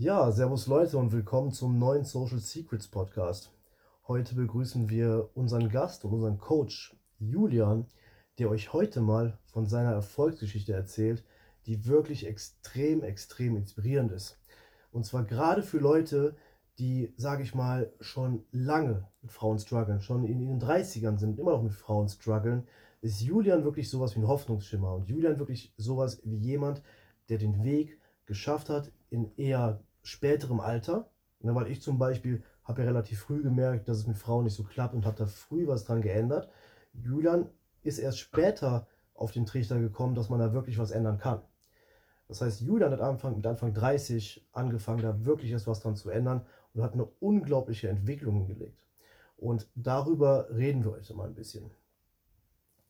[0.00, 3.50] Ja, servus Leute und willkommen zum neuen Social Secrets Podcast.
[4.06, 7.84] Heute begrüßen wir unseren Gast und unseren Coach Julian,
[8.38, 11.24] der euch heute mal von seiner Erfolgsgeschichte erzählt,
[11.66, 14.38] die wirklich extrem, extrem inspirierend ist.
[14.92, 16.36] Und zwar gerade für Leute,
[16.78, 21.50] die, sage ich mal, schon lange mit Frauen strugglen, schon in ihren 30ern sind, immer
[21.50, 22.68] noch mit Frauen strugglen,
[23.00, 26.84] ist Julian wirklich sowas wie ein Hoffnungsschimmer und Julian wirklich sowas wie jemand,
[27.30, 31.10] der den Weg geschafft hat in eher späterem Alter.
[31.40, 34.56] Ne, weil ich zum Beispiel habe ja relativ früh gemerkt, dass es mit Frauen nicht
[34.56, 36.48] so klappt und habe da früh was dran geändert.
[36.92, 37.48] Julian
[37.82, 41.42] ist erst später auf den Trichter gekommen, dass man da wirklich was ändern kann.
[42.26, 46.10] Das heißt, Julian hat Anfang, mit Anfang 30 angefangen, da wirklich erst was dran zu
[46.10, 48.82] ändern und hat eine unglaubliche Entwicklung hingelegt.
[49.36, 51.70] Und darüber reden wir heute mal ein bisschen.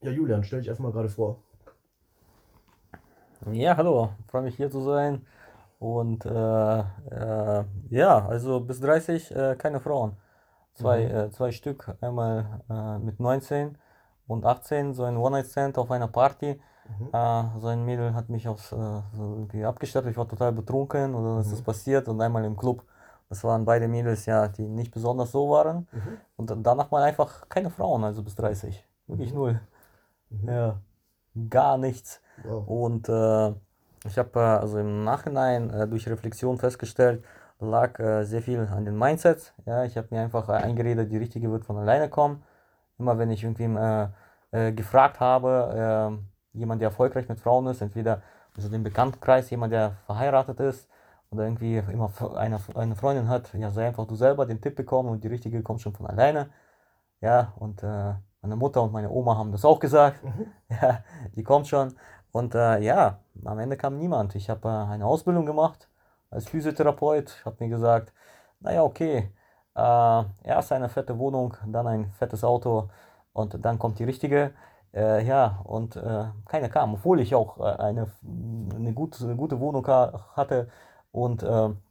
[0.01, 1.43] Ja, Julian, stell dich einfach mal gerade vor.
[3.53, 5.27] Ja, hallo, freue mich hier zu sein.
[5.79, 10.17] Und äh, äh, ja, also bis 30 äh, keine Frauen.
[10.75, 11.15] Zwei, mhm.
[11.15, 13.79] Äh, zwei Stück, einmal äh, mit 19
[14.27, 16.61] und 18, so ein One-Night-Stand auf einer Party.
[16.99, 17.09] Mhm.
[17.13, 21.41] Äh, so ein Mädel hat mich aufs, so abgestattet, ich war total betrunken und dann
[21.41, 21.53] ist mhm.
[21.53, 22.83] das passiert und einmal im Club.
[23.29, 25.87] Das waren beide Mädels, ja, die nicht besonders so waren.
[25.93, 26.19] Mhm.
[26.37, 28.85] Und danach mal einfach keine Frauen, also bis 30.
[29.07, 29.39] Wirklich mhm.
[29.39, 29.61] null.
[30.31, 30.49] Mhm.
[30.49, 30.81] Ja,
[31.51, 32.21] gar nichts.
[32.43, 32.67] Wow.
[32.67, 33.09] Und
[34.09, 37.25] ich habe äh, also im Nachhinein äh, durch Reflexion festgestellt,
[37.61, 39.55] lag äh, sehr viel an den Mindsets.
[39.67, 42.43] Ja, ich habe mir einfach eingeredet, die richtige wird von alleine kommen.
[42.99, 43.79] Immer wenn ich irgendwem
[44.51, 46.19] gefragt habe,
[46.53, 48.23] jemand, der erfolgreich mit Frauen ist, entweder
[48.57, 50.89] also den Bekanntenkreis, jemand, der verheiratet ist
[51.31, 55.11] oder irgendwie immer eine, eine Freundin hat, ja, sei einfach du selber den Tipp bekommen
[55.11, 56.51] und die richtige kommt schon von alleine.
[57.21, 60.23] Ja, und äh, meine Mutter und meine Oma haben das auch gesagt.
[60.25, 60.47] Mhm.
[60.71, 61.03] Ja,
[61.35, 61.95] die kommt schon.
[62.33, 64.35] Und äh, ja, am Ende kam niemand.
[64.35, 65.89] Ich habe äh, eine Ausbildung gemacht
[66.31, 67.35] als Physiotherapeut.
[67.39, 68.13] Ich habe mir gesagt,
[68.61, 69.33] naja, okay,
[69.75, 72.91] äh, erst eine fette Wohnung, dann ein fettes Auto
[73.33, 74.53] und dann kommt die richtige.
[74.93, 78.11] Äh, ja, und äh, keine kam, obwohl ich auch äh, eine,
[78.75, 80.69] eine, gute, eine gute Wohnung hatte
[81.13, 81.45] und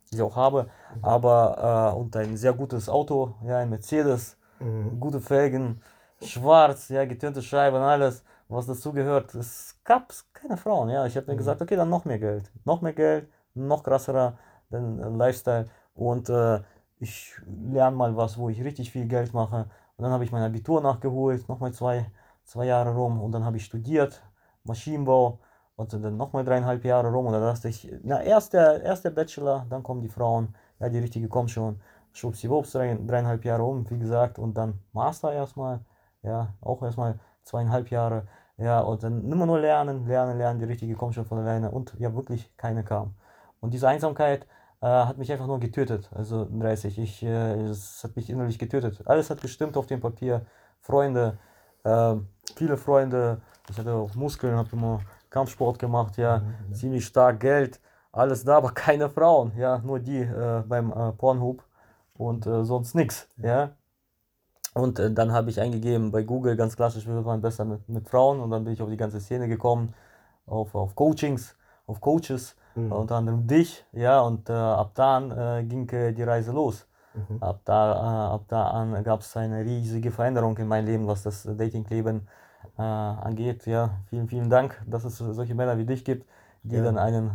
[0.03, 0.69] sie auch habe,
[1.01, 4.99] aber und ein sehr gutes Auto, ja, ein Mercedes, mhm.
[4.99, 5.81] gute Felgen,
[6.21, 9.33] schwarz, ja, getönte Scheiben, alles was dazu gehört.
[9.35, 11.05] Es gab keine Frauen, ja.
[11.05, 11.37] Ich habe mir mhm.
[11.37, 12.51] gesagt, okay, dann noch mehr Geld.
[12.65, 14.37] Noch mehr Geld, noch krasserer
[14.71, 15.67] den äh, Lifestyle.
[15.93, 16.61] Und äh,
[16.99, 19.69] ich lerne mal was, wo ich richtig viel Geld mache.
[19.97, 22.11] Und dann habe ich mein Abitur nachgeholt, nochmal zwei,
[22.43, 23.21] zwei Jahre rum.
[23.21, 24.21] Und dann habe ich studiert,
[24.63, 25.39] Maschinenbau.
[25.75, 27.27] Und dann nochmal dreieinhalb Jahre rum.
[27.27, 30.55] Und dann dachte ich, na, erst der, erst der Bachelor, dann kommen die Frauen.
[30.79, 31.79] Ja, die richtige kommt schon.
[32.13, 34.39] Schwuppsiwupps, drei, dreieinhalb Jahre um, wie gesagt.
[34.39, 35.81] Und dann Master erstmal.
[36.23, 38.27] Ja, auch erstmal zweieinhalb Jahre.
[38.57, 41.93] Ja, und dann immer nur lernen, lernen, lernen, die richtige kommt schon von alleine und
[41.99, 43.13] ja, wirklich keine kam.
[43.59, 44.47] Und diese Einsamkeit
[44.81, 46.97] äh, hat mich einfach nur getötet, also 30.
[46.99, 49.01] Ich, äh, es hat mich innerlich getötet.
[49.05, 50.45] Alles hat gestimmt auf dem Papier.
[50.81, 51.37] Freunde,
[51.83, 52.15] äh,
[52.55, 53.41] viele Freunde.
[53.69, 56.73] Ich hatte auch Muskeln, habe immer Kampfsport gemacht, ja, mhm.
[56.73, 57.79] ziemlich stark Geld,
[58.11, 61.63] alles da, aber keine Frauen, ja, nur die äh, beim äh, Pornhub
[62.15, 63.69] und sonst nichts, ja.
[64.77, 68.07] Und äh, dann habe ich eingegeben bei Google ganz klassisch, wir waren besser mit, mit
[68.07, 69.93] Frauen und dann bin ich auf die ganze Szene gekommen,
[70.45, 71.55] auf, auf Coachings,
[71.88, 72.91] auf Coaches, mhm.
[72.91, 76.88] unter anderem dich, ja, und äh, ab dann äh, ging äh, die Reise los.
[77.15, 77.41] Mhm.
[77.41, 81.23] Ab, da, äh, ab da an gab es eine riesige Veränderung in meinem Leben, was
[81.23, 82.27] das Datingleben
[82.75, 83.65] angeht.
[83.65, 86.27] Ja, vielen, vielen Dank, dass es solche Männer wie dich gibt,
[86.61, 86.83] die ja.
[86.83, 87.31] dann einen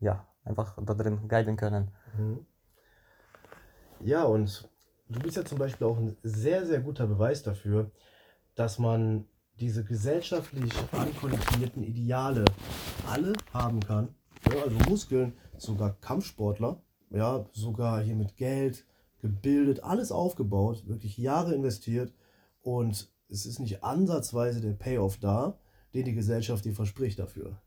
[0.00, 1.88] ja, einfach da drin guiden können.
[2.16, 2.46] Mhm.
[4.00, 4.70] Ja, und
[5.10, 7.90] du bist ja zum Beispiel auch ein sehr, sehr guter Beweis dafür,
[8.54, 9.26] dass man
[9.58, 12.44] diese gesellschaftlich ankonditionierten Ideale
[13.06, 14.14] alle haben kann.
[14.50, 18.86] Ja, also Muskeln, sogar Kampfsportler, ja, sogar hier mit Geld,
[19.20, 22.12] gebildet, alles aufgebaut, wirklich Jahre investiert
[22.62, 25.58] und es ist nicht ansatzweise der Payoff da,
[25.92, 27.60] den die Gesellschaft dir verspricht dafür.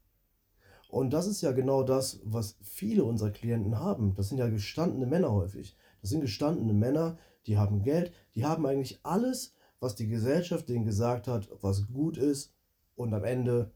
[0.90, 4.14] Und das ist ja genau das, was viele unserer Klienten haben.
[4.16, 5.76] Das sind ja gestandene Männer häufig.
[6.02, 7.18] Das sind gestandene Männer,
[7.48, 12.18] die haben Geld, die haben eigentlich alles, was die Gesellschaft denen gesagt hat, was gut
[12.18, 12.54] ist.
[12.96, 13.72] Und am Ende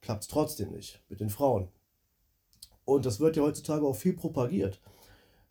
[0.00, 1.68] klappt es trotzdem nicht mit den Frauen.
[2.84, 4.80] Und das wird ja heutzutage auch viel propagiert.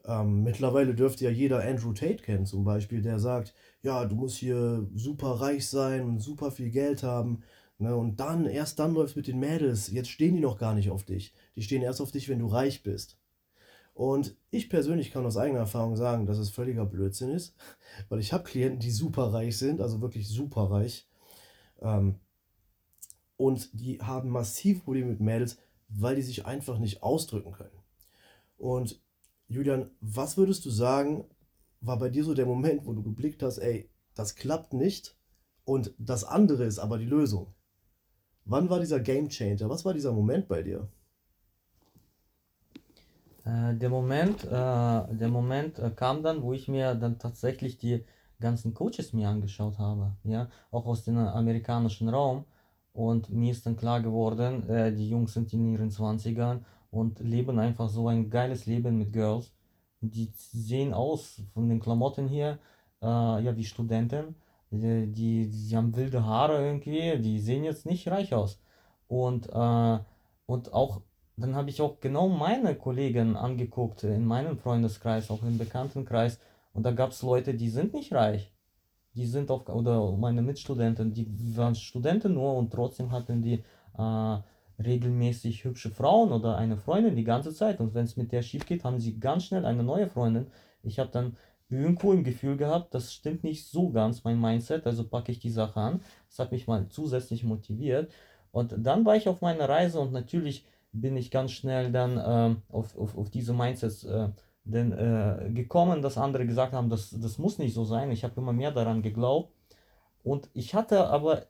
[0.06, 4.38] Ähm, mittlerweile dürfte ja jeder Andrew Tate kennen, zum Beispiel, der sagt, ja, du musst
[4.38, 7.44] hier super reich sein und super viel Geld haben.
[7.78, 9.92] Ne, und dann, erst dann läuft es mit den Mädels.
[9.92, 11.34] Jetzt stehen die noch gar nicht auf dich.
[11.56, 13.18] Die stehen erst auf dich, wenn du reich bist.
[13.96, 17.56] Und ich persönlich kann aus eigener Erfahrung sagen, dass es völliger Blödsinn ist,
[18.10, 21.08] weil ich habe Klienten, die super reich sind, also wirklich super reich.
[21.82, 22.20] Ähm,
[23.38, 25.58] und die haben massive Probleme mit Mädels,
[25.88, 27.80] weil die sich einfach nicht ausdrücken können.
[28.58, 29.02] Und
[29.48, 31.26] Julian, was würdest du sagen,
[31.80, 35.16] war bei dir so der Moment, wo du geblickt hast, ey, das klappt nicht
[35.64, 37.54] und das andere ist aber die Lösung?
[38.44, 39.70] Wann war dieser Game Changer?
[39.70, 40.90] Was war dieser Moment bei dir?
[43.46, 48.04] Äh, der Moment, äh, der Moment äh, kam dann, wo ich mir dann tatsächlich die
[48.40, 52.46] ganzen Coaches mir angeschaut habe, ja, auch aus dem amerikanischen Raum.
[52.94, 56.62] Und mir ist dann klar geworden, äh, die Jungs sind in ihren 20ern
[56.92, 59.52] und leben einfach so ein geiles Leben mit Girls.
[60.02, 62.60] Die sehen aus von den Klamotten hier,
[63.02, 63.06] äh,
[63.44, 64.36] ja, wie Studenten.
[64.72, 68.60] Die, die, die haben wilde Haare irgendwie, die sehen jetzt nicht reich aus.
[69.08, 71.02] Und, und auch,
[71.38, 76.40] dann habe ich auch genau meine Kollegen angeguckt, in meinem Freundeskreis, auch im Bekanntenkreis.
[76.74, 78.52] Und da gab es Leute, die sind nicht reich.
[79.16, 83.64] Die sind auf, oder meine Mitstudenten, die waren Studenten nur und trotzdem hatten die
[83.98, 84.38] äh,
[84.84, 87.80] regelmäßig hübsche Frauen oder eine Freundin die ganze Zeit.
[87.80, 90.48] Und wenn es mit der schief geht, haben sie ganz schnell eine neue Freundin.
[90.84, 91.38] Ich habe dann
[91.70, 95.50] irgendwo im Gefühl gehabt, das stimmt nicht so ganz mein Mindset, also packe ich die
[95.50, 96.02] Sache an.
[96.30, 98.12] Das hat mich mal zusätzlich motiviert.
[98.52, 100.66] Und dann war ich auf meiner Reise und natürlich
[101.02, 104.30] bin ich ganz schnell dann ähm, auf, auf, auf diese Mindsets äh,
[104.64, 108.12] denn, äh, gekommen, dass andere gesagt haben, das, das muss nicht so sein.
[108.12, 109.54] Ich habe immer mehr daran geglaubt.
[110.24, 111.44] Und ich hatte aber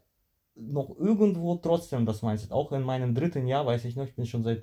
[0.56, 2.52] noch irgendwo trotzdem das Mindset.
[2.52, 4.60] Auch in meinem dritten Jahr, weiß ich noch, ich bin schon seit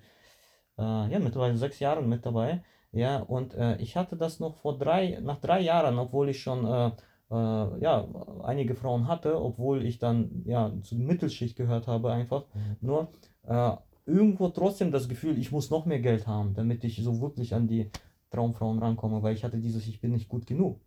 [0.78, 2.62] äh, ja, mittlerweile sechs Jahren mit dabei.
[2.92, 6.66] Ja, und äh, ich hatte das noch vor drei, nach drei Jahren, obwohl ich schon
[6.66, 6.90] äh,
[7.30, 8.06] äh, ja,
[8.44, 12.44] einige Frauen hatte, obwohl ich dann ja zur Mittelschicht gehört habe, einfach.
[12.54, 12.76] Mhm.
[12.82, 13.12] Nur
[13.44, 13.72] äh,
[14.06, 17.68] irgendwo trotzdem das Gefühl, ich muss noch mehr Geld haben, damit ich so wirklich an
[17.68, 17.90] die
[18.30, 20.80] Traumfrauen rankomme, weil ich hatte dieses, ich bin nicht gut genug.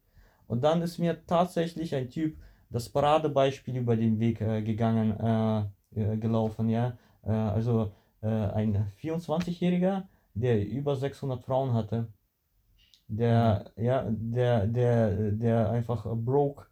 [0.47, 2.37] Und dann ist mir tatsächlich ein Typ
[2.69, 5.59] das Paradebeispiel über den Weg äh, gegangen, äh,
[5.95, 6.97] äh gelaufen, ja.
[7.23, 7.91] Äh, also
[8.21, 10.03] äh, ein 24-Jähriger,
[10.33, 12.07] der über 600 Frauen hatte,
[13.07, 16.65] der, ja, der, der, der einfach broke,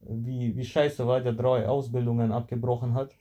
[0.00, 3.14] wie, wie scheiße war, der drei Ausbildungen abgebrochen hat,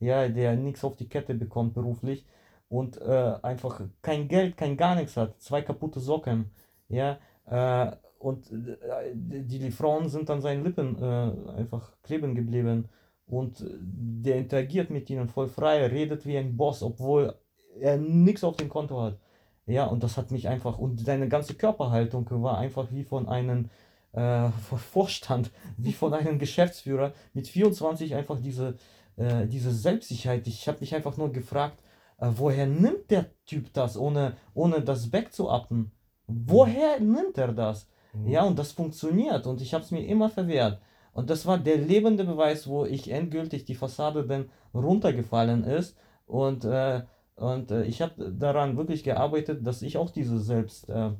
[0.00, 2.26] ja, der nichts auf die Kette bekommt beruflich
[2.68, 6.50] und äh, einfach kein Geld, kein gar nichts hat, zwei kaputte Socken,
[6.88, 12.88] ja, äh, und äh, die, die Frauen sind an seinen Lippen äh, einfach kleben geblieben
[13.26, 17.34] und der interagiert mit ihnen voll frei, redet wie ein Boss, obwohl
[17.78, 19.18] er nichts auf dem Konto hat.
[19.66, 23.70] Ja, und das hat mich einfach, und seine ganze Körperhaltung war einfach wie von einem
[24.12, 24.50] äh,
[24.92, 28.76] Vorstand, wie von einem Geschäftsführer mit 24 einfach diese,
[29.20, 30.46] äh, diese Selbstsicherheit.
[30.46, 31.78] Ich habe mich einfach nur gefragt,
[32.18, 35.92] äh, woher nimmt der Typ das, ohne, ohne das Back zu appen?
[36.26, 37.86] Woher nimmt er das?
[38.14, 38.28] Mhm.
[38.28, 40.80] Ja, und das funktioniert und ich habe es mir immer verwehrt.
[41.12, 45.98] Und das war der lebende Beweis, wo ich endgültig die Fassade dann runtergefallen ist.
[46.24, 47.02] Und, äh,
[47.34, 51.10] und äh, ich habe daran wirklich gearbeitet, dass ich auch diese, Selbst, äh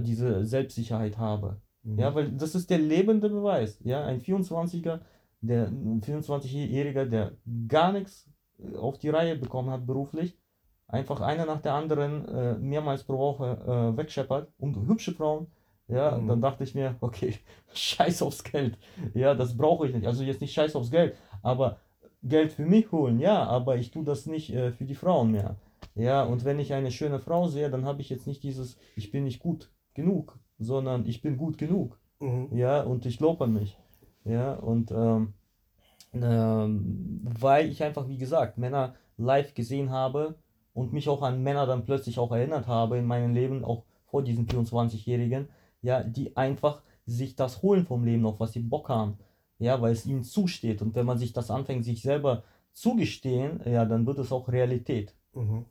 [0.00, 1.60] diese Selbstsicherheit habe.
[1.82, 1.98] Mhm.
[1.98, 3.80] Ja, weil das ist der lebende Beweis.
[3.82, 5.00] Ja, ein 24er,
[5.40, 7.32] der 24-Jähriger, der
[7.68, 8.28] gar nichts
[8.76, 10.38] auf die Reihe bekommen hat beruflich,
[10.86, 15.46] einfach eine nach der anderen äh, mehrmals pro Woche äh, wegscheppert und hübsche Frauen
[15.90, 16.28] ja, mhm.
[16.28, 17.34] dann dachte ich mir, okay,
[17.72, 18.78] scheiß aufs Geld.
[19.14, 20.06] Ja, das brauche ich nicht.
[20.06, 21.78] Also jetzt nicht scheiß aufs Geld, aber
[22.22, 25.56] Geld für mich holen, ja, aber ich tue das nicht äh, für die Frauen mehr.
[25.94, 29.10] Ja, und wenn ich eine schöne Frau sehe, dann habe ich jetzt nicht dieses, ich
[29.10, 31.98] bin nicht gut genug, sondern ich bin gut genug.
[32.20, 32.48] Mhm.
[32.52, 33.78] Ja, und ich glaube an mich.
[34.24, 35.34] Ja, und ähm,
[36.12, 40.36] ähm, weil ich einfach, wie gesagt, Männer live gesehen habe
[40.74, 44.22] und mich auch an Männer dann plötzlich auch erinnert habe in meinem Leben, auch vor
[44.22, 45.48] diesen 24-Jährigen,
[45.82, 49.18] ja, die einfach sich das holen vom Leben, auf was sie Bock haben,
[49.58, 50.82] ja, weil es ihnen zusteht.
[50.82, 55.14] Und wenn man sich das anfängt, sich selber zugestehen, ja, dann wird es auch Realität.
[55.34, 55.64] Mhm.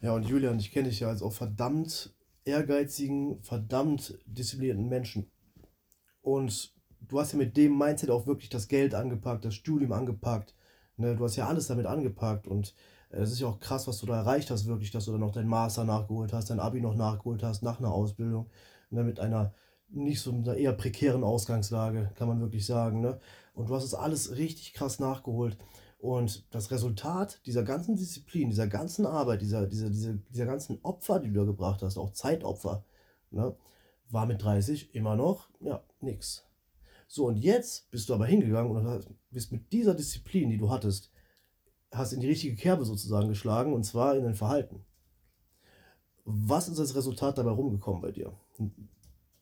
[0.00, 5.30] Ja, und Julian, ich kenne dich ja als auch verdammt ehrgeizigen, verdammt disziplinierten Menschen.
[6.22, 10.54] Und du hast ja mit dem Mindset auch wirklich das Geld angepackt, das Studium angepackt.
[10.96, 11.16] Ne?
[11.16, 12.74] Du hast ja alles damit angepackt und
[13.10, 15.32] es ist ja auch krass, was du da erreicht hast, wirklich, dass du dann noch
[15.32, 18.48] dein Master nachgeholt hast, dein Abi noch nachgeholt hast, nach einer Ausbildung.
[18.90, 19.52] Ne, mit einer
[19.88, 23.00] nicht so einer eher prekären Ausgangslage, kann man wirklich sagen.
[23.00, 23.20] Ne?
[23.54, 25.58] Und du hast es alles richtig krass nachgeholt.
[25.98, 31.20] Und das Resultat dieser ganzen Disziplin, dieser ganzen Arbeit, dieser, dieser, dieser, dieser ganzen Opfer,
[31.20, 32.84] die du da gebracht hast, auch Zeitopfer,
[33.30, 33.54] ne,
[34.10, 36.44] war mit 30 immer noch, ja, nix.
[37.06, 41.10] So, und jetzt bist du aber hingegangen und bist mit dieser Disziplin, die du hattest,
[41.92, 44.84] hast in die richtige Kerbe sozusagen geschlagen und zwar in dein Verhalten.
[46.24, 48.32] Was ist als Resultat dabei rumgekommen bei dir?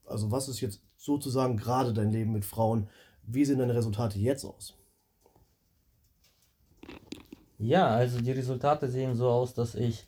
[0.06, 2.88] Also was ist jetzt sozusagen gerade dein Leben mit Frauen?
[3.22, 4.74] Wie sehen deine Resultate jetzt aus?
[7.58, 10.07] Ja, also die Resultate sehen so aus, dass ich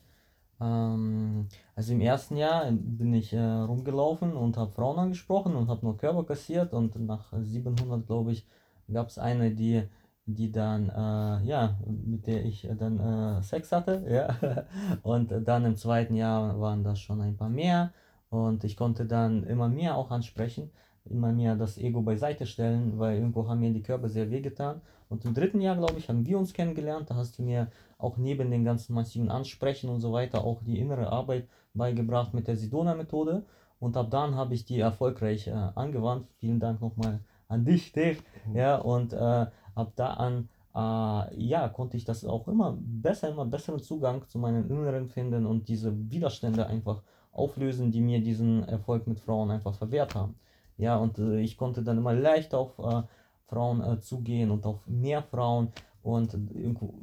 [0.61, 5.85] Ähm, also im ersten Jahr bin ich äh, rumgelaufen und habe Frauen angesprochen und habe
[5.85, 8.47] nur Körper kassiert und nach 700, glaube ich,
[8.93, 9.83] gab es eine, die,
[10.27, 14.67] die dann, äh, ja, mit der ich dann äh, Sex hatte, ja.
[15.03, 17.93] Und dann im zweiten Jahr waren das schon ein paar mehr
[18.29, 20.71] und ich konnte dann immer mehr auch ansprechen,
[21.05, 24.81] immer mehr das Ego beiseite stellen, weil irgendwo haben mir die Körper sehr wehgetan.
[25.09, 27.11] Und im dritten Jahr, glaube ich, haben wir uns kennengelernt.
[27.11, 30.79] Da hast du mir auch neben den ganzen massiven Ansprechen und so weiter auch die
[30.79, 33.45] innere Arbeit beigebracht mit der Sidona-Methode.
[33.81, 36.29] Und ab dann habe ich die erfolgreich äh, angewandt.
[36.39, 38.19] Vielen Dank nochmal an dich, Dave.
[38.47, 38.57] Mhm.
[38.57, 43.45] Ja, und äh, ab da an äh, ja, konnte ich das auch immer besser, immer
[43.45, 47.03] besseren Zugang zu meinen Inneren finden und diese Widerstände einfach
[47.33, 50.37] auflösen, die mir diesen Erfolg mit Frauen einfach verwehrt haben.
[50.81, 53.03] Ja, und äh, ich konnte dann immer leicht auf äh,
[53.47, 55.73] Frauen äh, zugehen und auf mehr Frauen.
[56.03, 56.39] Und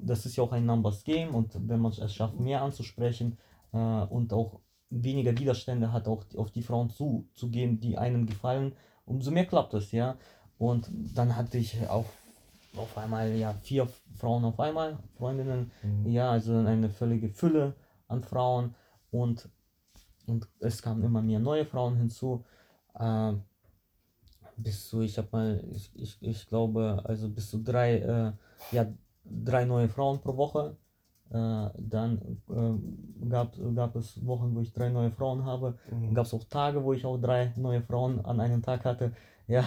[0.02, 1.36] das ist ja auch ein Numbers Game.
[1.36, 3.38] Und wenn man es schafft, mehr anzusprechen
[3.74, 8.74] äh, und auch weniger Widerstände hat, auch auf die Frauen zuzugehen, die einem gefallen,
[9.06, 10.16] umso mehr klappt es, ja.
[10.58, 12.06] Und dann hatte ich auch
[12.76, 16.10] auf einmal ja vier Frauen auf einmal, Freundinnen, mhm.
[16.10, 17.76] ja, also eine völlige Fülle
[18.08, 18.74] an Frauen
[19.12, 19.50] und,
[20.26, 22.44] und es kamen immer mehr neue Frauen hinzu.
[22.96, 23.34] Äh,
[24.58, 28.32] bis zu, ich habe mal, ich, ich, ich glaube, also bis zu drei, äh,
[28.72, 28.88] ja,
[29.24, 30.76] drei neue Frauen pro Woche.
[31.30, 35.78] Äh, dann äh, gab, gab es Wochen, wo ich drei neue Frauen habe.
[35.92, 36.14] Mhm.
[36.14, 39.14] Gab es auch Tage, wo ich auch drei neue Frauen an einem Tag hatte.
[39.50, 39.66] Ja,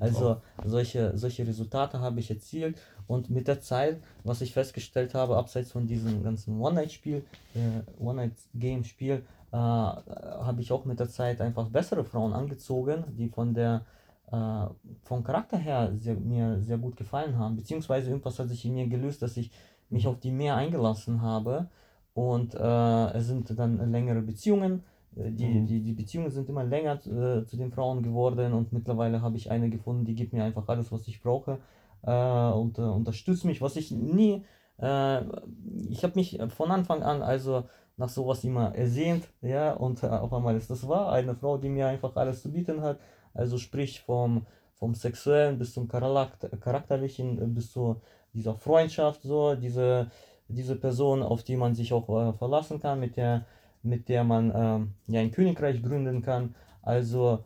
[0.00, 0.40] also oh.
[0.64, 5.72] solche, solche Resultate habe ich erzielt und mit der Zeit, was ich festgestellt habe, abseits
[5.72, 7.22] von diesem ganzen One-Night-Spiel,
[7.54, 9.22] äh, One-Night-Game-Spiel,
[9.52, 13.84] äh, habe ich auch mit der Zeit einfach bessere Frauen angezogen, die von der
[14.32, 14.66] äh,
[15.02, 18.86] vom Charakter her sehr, mir sehr gut gefallen haben, beziehungsweise irgendwas hat sich in mir
[18.86, 19.50] gelöst, dass ich
[19.88, 21.68] mich auf die mehr eingelassen habe.
[22.14, 24.84] Und äh, es sind dann längere Beziehungen,
[25.16, 25.66] äh, die, mhm.
[25.66, 29.50] die, die Beziehungen sind immer länger äh, zu den Frauen geworden und mittlerweile habe ich
[29.50, 31.58] eine gefunden, die gibt mir einfach alles, was ich brauche
[32.02, 34.44] äh, und äh, unterstützt mich, was ich nie,
[34.82, 37.64] ich habe mich von Anfang an also
[37.98, 41.86] nach sowas immer ersehnt, ja, und auf einmal ist das wahr, eine Frau, die mir
[41.86, 42.98] einfach alles zu bieten hat
[43.34, 48.00] also sprich vom, vom Sexuellen bis zum Charakter, Charakterlichen, äh, bis zu
[48.32, 50.10] dieser Freundschaft, so, diese,
[50.48, 53.46] diese Person, auf die man sich auch äh, verlassen kann, mit der,
[53.82, 56.54] mit der man äh, ja ein Königreich gründen kann.
[56.82, 57.44] Also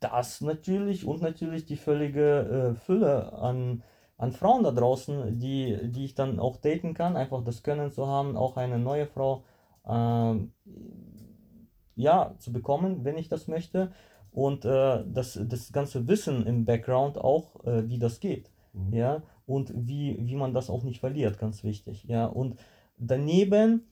[0.00, 3.82] das natürlich und natürlich die völlige äh, Fülle an,
[4.16, 8.06] an Frauen da draußen, die, die ich dann auch daten kann, einfach das Können zu
[8.06, 9.44] haben, auch eine neue Frau
[9.86, 10.34] äh,
[11.94, 13.92] ja, zu bekommen, wenn ich das möchte
[14.32, 18.50] und äh, das, das ganze Wissen im Background auch, äh, wie das geht.
[18.72, 18.92] Mhm.
[18.92, 22.04] Ja, und wie, wie man das auch nicht verliert, ganz wichtig.
[22.04, 22.56] Ja, und
[22.96, 23.82] daneben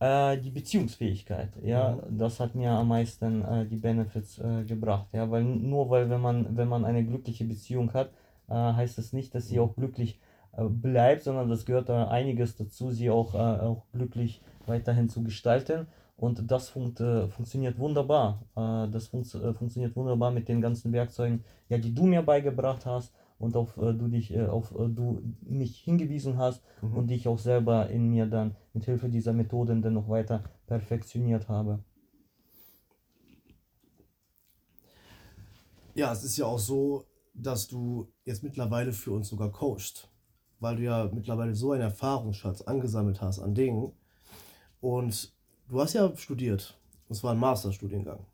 [0.00, 1.50] äh, die Beziehungsfähigkeit.
[1.62, 2.18] Ja, mhm.
[2.18, 5.08] das hat mir am meisten äh, die Benefits äh, gebracht.
[5.12, 8.10] Ja, weil nur weil, wenn man, wenn man eine glückliche Beziehung hat,
[8.48, 9.62] äh, heißt das nicht, dass sie mhm.
[9.62, 10.18] auch glücklich
[10.52, 15.86] bleibt, sondern das gehört da einiges dazu, sie auch, auch glücklich weiterhin zu gestalten.
[16.20, 18.44] Und das funkt, äh, funktioniert wunderbar.
[18.54, 22.84] Äh, das funkt, äh, funktioniert wunderbar mit den ganzen Werkzeugen, ja, die du mir beigebracht
[22.84, 26.94] hast und auf äh, du dich äh, auf äh, du mich hingewiesen hast mhm.
[26.94, 30.44] und die ich auch selber in mir dann mit Hilfe dieser Methoden dann noch weiter
[30.66, 31.82] perfektioniert habe.
[35.94, 40.10] Ja, es ist ja auch so, dass du jetzt mittlerweile für uns sogar coachst,
[40.58, 43.92] weil du ja mittlerweile so einen Erfahrungsschatz angesammelt hast an Dingen
[44.82, 45.39] und
[45.70, 46.76] Du hast ja studiert.
[47.08, 48.26] Und zwar ein Masterstudiengang.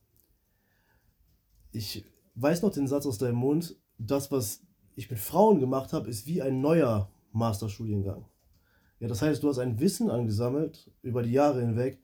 [1.71, 2.03] Ich
[2.35, 4.63] weiß noch den Satz aus deinem Mund, das, was
[4.95, 8.25] ich mit Frauen gemacht habe, ist wie ein neuer Masterstudiengang.
[9.01, 11.99] Ja, das heißt, du hast ein Wissen angesammelt über die Jahre hinweg,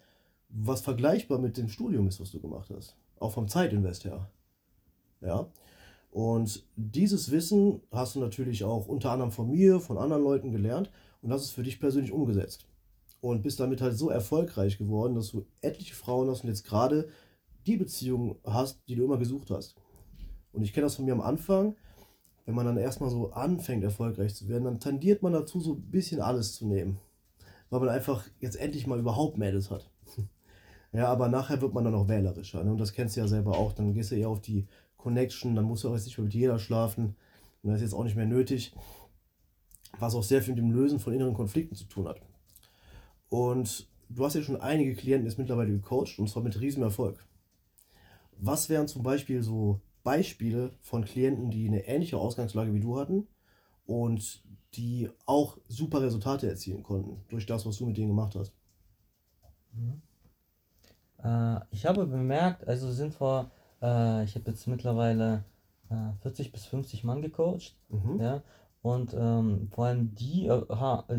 [0.51, 2.99] was vergleichbar mit dem Studium ist, was du gemacht hast.
[3.19, 4.31] Auch vom Zeitinvest her.
[5.23, 5.51] Ja.
[6.11, 10.91] Und dieses Wissen hast du natürlich auch unter anderem von mir, von anderen Leuten gelernt
[11.23, 12.67] und hast es für dich persönlich umgesetzt
[13.23, 17.09] und bist damit halt so erfolgreich geworden, dass du etliche Frauen hast und jetzt gerade
[17.67, 19.77] die Beziehung hast, die du immer gesucht hast.
[20.53, 21.77] Und ich kenne das von mir am Anfang,
[22.45, 25.83] wenn man dann erstmal so anfängt, erfolgreich zu werden, dann tendiert man dazu, so ein
[25.83, 26.99] bisschen alles zu nehmen.
[27.71, 29.89] Weil man einfach jetzt endlich mal überhaupt Mädels hat.
[30.93, 32.65] ja, aber nachher wird man dann auch wählerischer.
[32.65, 32.73] Ne?
[32.73, 33.73] Und das kennst du ja selber auch.
[33.73, 36.35] Dann gehst du eher auf die Connection, dann musst du auch jetzt nicht mehr mit
[36.35, 37.15] jeder schlafen.
[37.63, 38.75] Und das ist jetzt auch nicht mehr nötig.
[40.01, 42.21] Was auch sehr viel mit dem Lösen von inneren Konflikten zu tun hat.
[43.33, 47.25] Und du hast ja schon einige Klienten jetzt mittlerweile gecoacht und zwar mit riesem Erfolg.
[48.37, 53.27] Was wären zum Beispiel so Beispiele von Klienten, die eine ähnliche Ausgangslage wie du hatten
[53.87, 54.43] und
[54.75, 58.53] die auch super Resultate erzielen konnten durch das, was du mit denen gemacht hast?
[59.73, 60.03] Mhm.
[61.23, 65.45] Äh, ich habe bemerkt, also sind vor, äh, ich habe jetzt mittlerweile
[65.91, 68.21] äh, 40 bis 50 Mann gecoacht, Mhm.
[68.21, 68.43] ja,
[68.83, 71.15] und ähm, vor allem die, äh, ha, äh,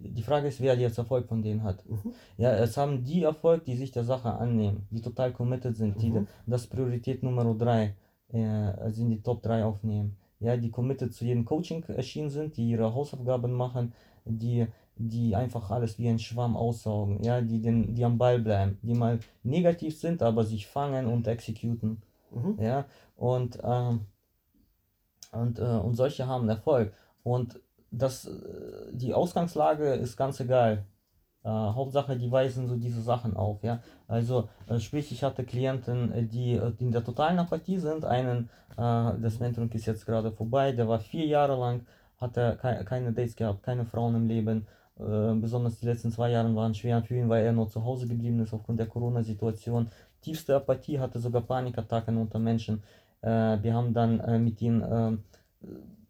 [0.00, 1.84] die Frage ist, wer jetzt Erfolg von denen hat.
[1.88, 2.12] Mhm.
[2.38, 6.10] Ja, es haben die Erfolg, die sich der Sache annehmen, die total committed sind, die
[6.10, 6.26] Mhm.
[6.46, 7.94] das Priorität Nummer 3
[8.32, 10.16] äh, also in die Top 3 aufnehmen.
[10.40, 13.92] Ja, die committed zu jedem Coaching erschienen sind, die ihre Hausaufgaben machen,
[14.24, 14.66] die,
[14.96, 18.94] die einfach alles wie ein Schwamm aussaugen, ja, die, den, die am Ball bleiben, die
[18.94, 22.02] mal negativ sind, aber sich fangen und exekuten.
[22.32, 22.58] Mhm.
[22.60, 24.00] Ja, und, ähm,
[25.32, 26.92] und, äh, und solche haben Erfolg.
[27.24, 27.60] Und
[27.90, 28.30] das, äh,
[28.92, 30.84] die Ausgangslage ist ganz egal.
[31.44, 33.80] Äh, Hauptsache, die weisen so diese Sachen auf, ja.
[34.06, 38.04] Also, äh, sprich, ich hatte Klienten, äh, die, äh, die in der totalen Apathie sind.
[38.04, 41.84] Einen, das Mentoring ist jetzt gerade vorbei, der war vier Jahre lang,
[42.16, 44.66] hatte kei keine Dates gehabt, keine Frauen im Leben.
[44.96, 48.40] Besonders die letzten zwei Jahre waren schwer für ihn, weil er nur zu Hause geblieben
[48.40, 49.90] ist aufgrund der Corona-Situation.
[50.22, 52.82] Tiefste Apathie, hatte sogar Panikattacken unter Menschen.
[53.22, 55.16] Äh, wir haben dann äh, mit ihm äh,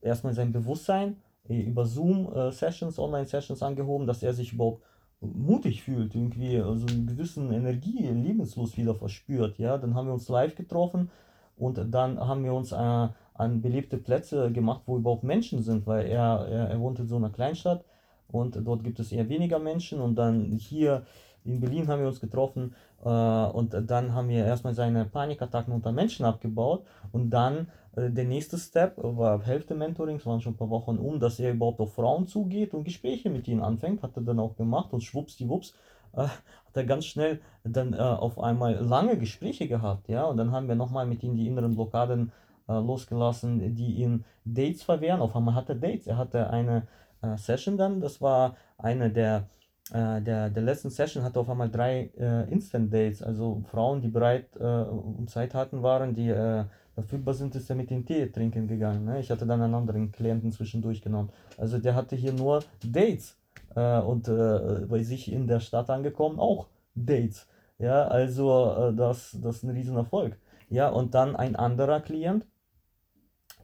[0.00, 1.16] erstmal sein Bewusstsein
[1.48, 4.82] über Zoom-Sessions, Online-Sessions angehoben, dass er sich überhaupt
[5.20, 9.58] mutig fühlt, irgendwie so also einen gewissen Energie, Lebenslust wieder verspürt.
[9.58, 11.10] Ja, dann haben wir uns live getroffen
[11.56, 16.06] und dann haben wir uns äh, an belebte Plätze gemacht, wo überhaupt Menschen sind, weil
[16.06, 17.84] er, er, er wohnt in so einer Kleinstadt
[18.28, 21.04] und dort gibt es eher weniger Menschen und dann hier
[21.44, 25.92] in Berlin haben wir uns getroffen äh, und dann haben wir erstmal seine Panikattacken unter
[25.92, 26.84] Menschen abgebaut.
[27.10, 31.20] Und dann äh, der nächste Step war Hälfte Mentorings, waren schon ein paar Wochen um,
[31.20, 34.56] dass er überhaupt auf Frauen zugeht und Gespräche mit ihnen anfängt, hat er dann auch
[34.56, 35.74] gemacht und schwuppsdiwupps
[36.14, 40.52] äh, hat er ganz schnell dann äh, auf einmal lange Gespräche gehabt, ja, und dann
[40.52, 42.32] haben wir nochmal mit ihm die inneren Blockaden
[42.68, 46.86] äh, losgelassen, die ihn Dates verwehren, auf einmal hat er Dates, er hatte eine
[47.22, 49.48] äh, Session dann, das war eine der
[49.92, 54.08] äh, der, der letzten Session hatte auf einmal drei äh, Instant Dates, also Frauen, die
[54.08, 58.26] bereit äh, und Zeit hatten, waren, die äh, verfügbar sind, ist er mit dem Tee
[58.30, 59.04] trinken gegangen.
[59.04, 59.20] Ne?
[59.20, 61.30] Ich hatte dann einen anderen Klienten zwischendurch genommen.
[61.58, 63.36] Also der hatte hier nur Dates
[63.74, 67.46] äh, und äh, bei sich in der Stadt angekommen auch Dates.
[67.78, 70.38] Ja, also äh, das, das ist ein Riesenerfolg.
[70.70, 72.46] Ja, und dann ein anderer Klient,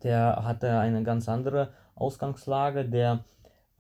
[0.02, 3.24] der hatte eine ganz andere Ausgangslage, der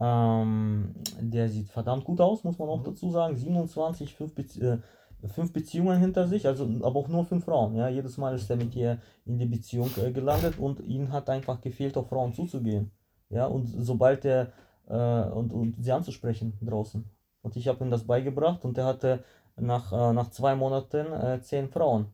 [0.00, 2.84] ähm, der sieht verdammt gut aus, muss man auch mhm.
[2.84, 3.36] dazu sagen.
[3.36, 4.78] 27, 5 Bezie äh,
[5.26, 7.74] fünf Beziehungen hinter sich, also aber auch nur fünf Frauen.
[7.74, 11.28] Ja, jedes Mal ist er mit ihr in die Beziehung äh, gelandet und ihm hat
[11.28, 12.92] einfach gefehlt, auf Frauen zuzugehen.
[13.28, 14.52] Ja, und sobald er
[14.88, 17.04] äh, und, und sie anzusprechen draußen.
[17.42, 19.24] Und ich habe ihm das beigebracht und er hatte
[19.56, 22.06] nach, äh, nach zwei Monaten äh, zehn Frauen.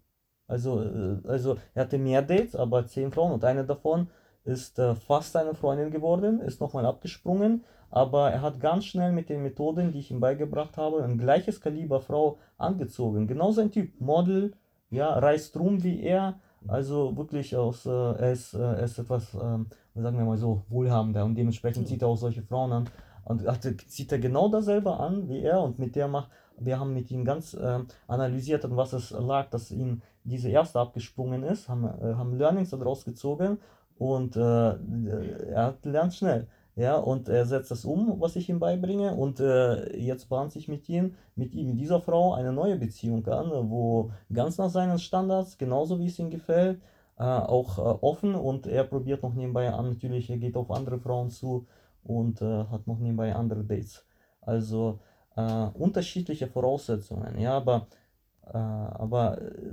[0.46, 4.08] Also, äh, also er hatte mehr Dates, aber zehn Frauen und eine davon
[4.44, 9.28] ist äh, fast seine Freundin geworden, ist nochmal abgesprungen, aber er hat ganz schnell mit
[9.28, 13.26] den Methoden, die ich ihm beigebracht habe, ein gleiches Kaliber Frau angezogen.
[13.26, 14.52] Genau sein Typ, Model,
[14.90, 19.34] ja, reist rum wie er, also wirklich aus, äh, er, ist, äh, er ist etwas,
[19.34, 22.84] ähm, sagen wir mal so, wohlhabender und dementsprechend zieht er auch solche Frauen an
[23.24, 26.94] und hat, zieht er genau dasselbe an wie er und mit der macht, wir haben
[26.94, 31.68] mit ihm ganz äh, analysiert, an was es lag, dass ihm diese erste abgesprungen ist,
[31.68, 33.58] haben, äh, haben Learnings daraus gezogen
[33.98, 36.48] und äh, er lernt schnell.
[36.76, 39.14] Ja, und er setzt das um, was ich ihm beibringe.
[39.14, 43.24] Und äh, jetzt bahnt sich mit ihm, mit ihm, mit dieser Frau eine neue Beziehung
[43.28, 46.80] an, wo ganz nach seinen Standards, genauso wie es ihm gefällt,
[47.18, 50.98] äh, auch äh, offen und er probiert noch nebenbei an, natürlich, er geht auf andere
[50.98, 51.66] Frauen zu
[52.02, 54.04] und äh, hat noch nebenbei andere Dates.
[54.40, 54.98] Also
[55.36, 58.03] äh, unterschiedliche Voraussetzungen, ja, aber äh,
[58.52, 59.72] aber äh,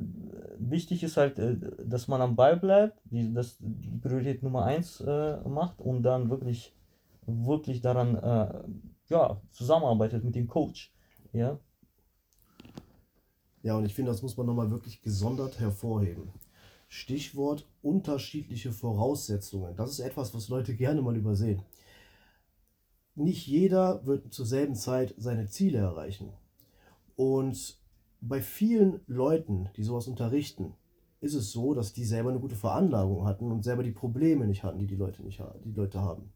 [0.58, 5.04] wichtig ist halt, äh, dass man am Ball bleibt, die, das die Priorität Nummer eins
[5.46, 6.76] macht und dann wirklich,
[7.26, 10.94] wirklich daran ja, zusammenarbeitet mit dem Coach.
[11.34, 11.60] Ja.
[13.64, 16.30] Ja, und ich finde, das muss man nochmal wirklich gesondert hervorheben.
[16.88, 19.76] Stichwort unterschiedliche Voraussetzungen.
[19.76, 21.62] Das ist etwas, was Leute gerne mal übersehen.
[23.16, 26.34] Nicht jeder wird zur selben Zeit seine Ziele erreichen.
[27.16, 27.81] Und
[28.22, 30.76] bei vielen Leuten, die sowas unterrichten,
[31.20, 34.64] ist es so, dass die selber eine gute Veranlagung hatten und selber die Probleme nicht
[34.64, 36.32] hatten, die die Leute, nicht, die Leute haben.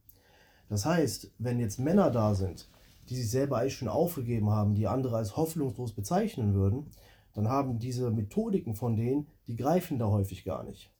[0.67, 2.69] Das heißt, wenn jetzt Männer da sind,
[3.10, 6.88] die sich selber eigentlich schon aufgegeben haben, die andere als hoffnungslos bezeichnen würden,
[7.34, 10.91] dann haben diese Methodiken von denen, die greifen da häufig gar nicht.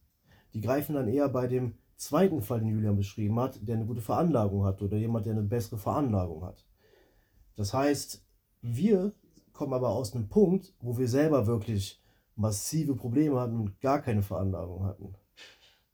[0.54, 4.02] Die greifen dann eher bei dem zweiten Fall, den Julian beschrieben hat, der eine gute
[4.02, 6.66] Veranlagung hat oder jemand, der eine bessere Veranlagung hat.
[7.56, 8.24] Das heißt,
[8.62, 9.14] wir
[9.56, 12.02] kommen aber aus einem Punkt, wo wir selber wirklich
[12.36, 15.16] massive Probleme hatten und gar keine Veranlagung hatten.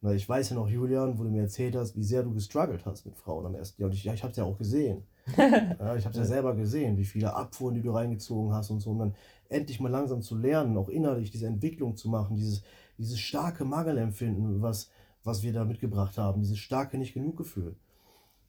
[0.02, 2.86] Na, ich weiß ja noch, Julian, wo du mir erzählt hast, wie sehr du gestruggelt
[2.86, 3.90] hast mit Frauen am ersten Jahr.
[3.90, 5.04] Und ich, ich habe es ja auch gesehen.
[5.38, 8.80] ja, ich habe es ja selber gesehen, wie viele Abfuhren, die du reingezogen hast und
[8.80, 8.90] so.
[8.90, 9.16] Und dann
[9.48, 12.64] endlich mal langsam zu lernen, auch innerlich diese Entwicklung zu machen, dieses,
[12.98, 14.90] dieses starke Mangelempfinden, was,
[15.24, 17.76] was wir da mitgebracht haben, dieses starke Nicht-Genug-Gefühl.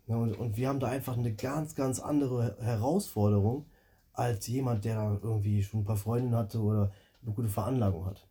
[0.06, 3.66] Ja, und, und wir haben da einfach eine ganz, ganz andere Herausforderung
[4.12, 8.26] als jemand, der da irgendwie schon ein paar Freundinnen hatte oder eine gute Veranlagung hat.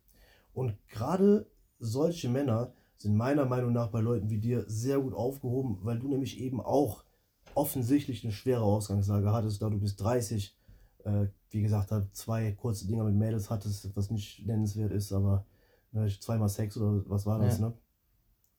[0.54, 1.46] Und gerade
[1.78, 6.08] solche Männer sind meiner Meinung nach bei Leuten wie dir sehr gut aufgehoben, weil du
[6.08, 7.04] nämlich eben auch
[7.54, 10.56] offensichtlich eine schwere Ausgangslage hattest, da du bist 30,
[11.04, 15.44] äh, wie gesagt, da zwei kurze Dinger mit Mädels hattest, was nicht nennenswert ist, aber
[15.90, 17.68] ne, zweimal Sex oder was war das, ja.
[17.68, 17.74] ne?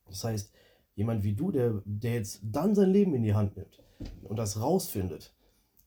[0.06, 0.52] Das heißt,
[0.94, 3.82] jemand wie du, der, der jetzt dann sein Leben in die Hand nimmt
[4.22, 5.34] und das rausfindet,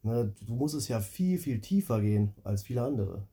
[0.08, 3.28] ne, du musst es ja viel, viel tiefer gehen als viele andere.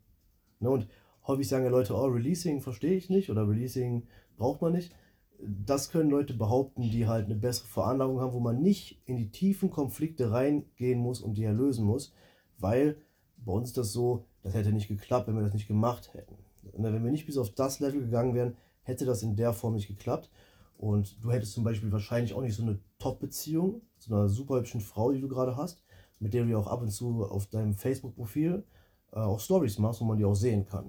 [0.60, 0.88] Ne, und
[1.26, 4.06] häufig sagen ja Leute, oh, Releasing verstehe ich nicht oder Releasing
[4.36, 4.94] braucht man nicht.
[5.38, 9.30] Das können Leute behaupten, die halt eine bessere Veranlagung haben, wo man nicht in die
[9.30, 12.12] tiefen Konflikte reingehen muss und die erlösen muss,
[12.58, 12.96] weil
[13.36, 16.36] bei uns ist das so, das hätte nicht geklappt, wenn wir das nicht gemacht hätten.
[16.76, 19.74] Ne, wenn wir nicht bis auf das Level gegangen wären, hätte das in der Form
[19.74, 20.30] nicht geklappt.
[20.78, 24.80] Und du hättest zum Beispiel wahrscheinlich auch nicht so eine Top-Beziehung zu einer super hübschen
[24.80, 25.82] Frau, die du gerade hast,
[26.24, 28.64] mit der du auch ab und zu auf deinem Facebook-Profil
[29.12, 30.88] äh, auch Stories machst, wo man die auch sehen kann.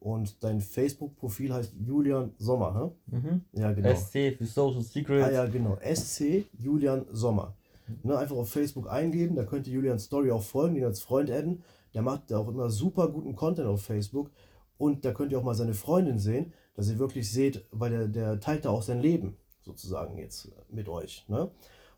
[0.00, 3.16] Und dein Facebook-Profil heißt Julian Sommer, hä?
[3.16, 3.44] Mhm.
[3.52, 3.94] Ja, genau.
[3.94, 5.28] SC für Social Secrets.
[5.28, 5.78] Ah ja, genau.
[5.80, 7.54] SC Julian Sommer.
[8.02, 11.30] Ne, einfach auf Facebook eingeben, da könnt ihr Julian Story auch folgen, ihn als Freund
[11.30, 11.62] adden.
[11.94, 14.30] Der macht auch immer super guten Content auf Facebook.
[14.76, 18.08] Und da könnt ihr auch mal seine Freundin sehen, dass ihr wirklich seht, weil der,
[18.08, 21.24] der teilt da auch sein Leben sozusagen jetzt mit euch.
[21.28, 21.50] Ne?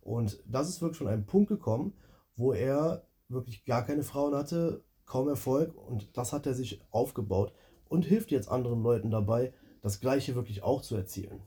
[0.03, 1.95] Und das ist wirklich schon ein Punkt gekommen,
[2.41, 7.53] wo er wirklich gar keine Frauen hatte, kaum Erfolg und das hat er sich aufgebaut
[7.89, 11.43] und hilft jetzt anderen Leuten dabei, das Gleiche wirklich auch zu erzielen.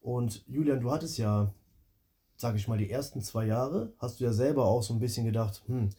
[0.00, 1.52] Und Julian, du hattest ja,
[2.36, 5.26] sag ich mal, die ersten zwei Jahre, hast du ja selber auch so ein bisschen
[5.26, 5.90] gedacht, hm,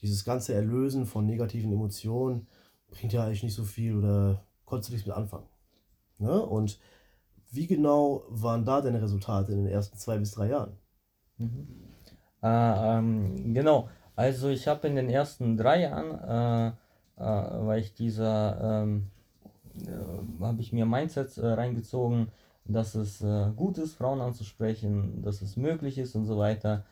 [0.00, 2.48] dieses ganze Erlösen von negativen Emotionen
[2.88, 5.48] bringt ja eigentlich nicht so viel oder konntest du nichts mit anfangen.
[6.16, 6.40] Ne?
[6.40, 6.80] Und
[7.50, 10.78] wie genau waren da deine Resultate in den ersten zwei bis drei Jahren?
[11.36, 11.89] Mhm.
[12.42, 16.74] Äh, ähm, genau, also ich habe in den ersten drei Jahren,
[17.18, 19.06] äh, äh, weil ich dieser, ähm,
[19.86, 22.28] äh, habe ich mir Mindsets äh, reingezogen,
[22.64, 26.84] dass es äh, gut ist, Frauen anzusprechen, dass es möglich ist und so weiter.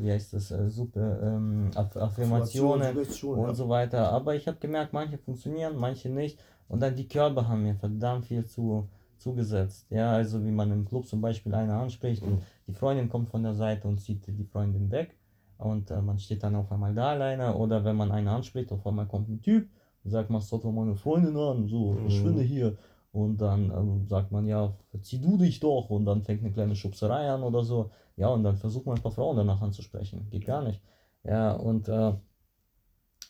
[0.00, 0.48] wie heißt das?
[0.68, 3.54] super ähm, Affirmationen und ja.
[3.54, 4.12] so weiter.
[4.12, 6.38] Aber ich habe gemerkt, manche funktionieren, manche nicht.
[6.68, 8.88] Und dann die Körper haben mir verdammt viel zu,
[9.22, 9.86] zugesetzt.
[9.90, 13.42] Ja, also wie man im Club zum Beispiel einer anspricht und die Freundin kommt von
[13.42, 15.16] der Seite und zieht die Freundin weg
[15.58, 18.86] und äh, man steht dann auf einmal da alleine oder wenn man einen anspricht, auf
[18.86, 19.68] einmal kommt ein Typ
[20.04, 22.00] und sagt, man doch meine Freundin an, so, mhm.
[22.00, 22.76] verschwinde hier.
[23.12, 26.74] Und dann ähm, sagt man, ja, verzieh du dich doch und dann fängt eine kleine
[26.74, 27.90] Schubserei an oder so.
[28.16, 30.26] Ja, und dann versucht man ein paar Frauen danach anzusprechen.
[30.30, 30.80] Geht gar nicht.
[31.24, 32.12] Ja, und äh,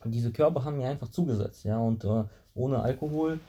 [0.05, 2.25] diese Körper haben mir einfach zugesetzt, ja, und äh,
[2.55, 3.41] ohne Alkohol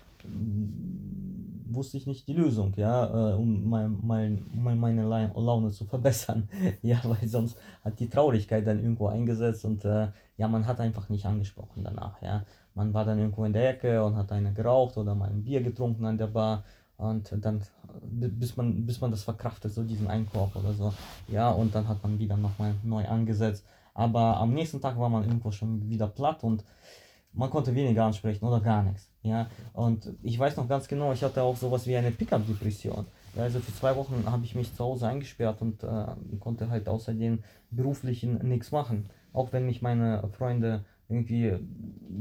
[1.74, 6.50] wusste ich nicht die Lösung, ja, äh, um mein, mein, mein, meine Laune zu verbessern,
[6.82, 10.08] ja, weil sonst hat die Traurigkeit dann irgendwo eingesetzt und äh,
[10.38, 14.04] ja, man hat einfach nicht angesprochen danach, ja, man war dann irgendwo in der Ecke
[14.04, 16.64] und hat eine geraucht oder mal ein Bier getrunken an der Bar
[16.98, 17.62] und dann,
[18.02, 20.94] bis man, bis man das verkraftet, so diesen Einkauf oder so,
[21.28, 25.24] ja, und dann hat man wieder nochmal neu angesetzt, aber am nächsten Tag war man
[25.24, 26.64] irgendwo schon wieder platt und
[27.34, 29.13] man konnte weniger ansprechen oder gar nichts.
[29.24, 29.48] Ja?
[29.74, 33.06] Und ich weiß noch ganz genau, ich hatte auch sowas wie eine Pickup-Depression.
[33.36, 36.06] Also für zwei Wochen habe ich mich zu Hause eingesperrt und äh,
[36.40, 37.40] konnte halt außerdem
[37.72, 39.10] beruflichen nichts machen.
[39.32, 41.54] Auch wenn mich meine Freunde irgendwie,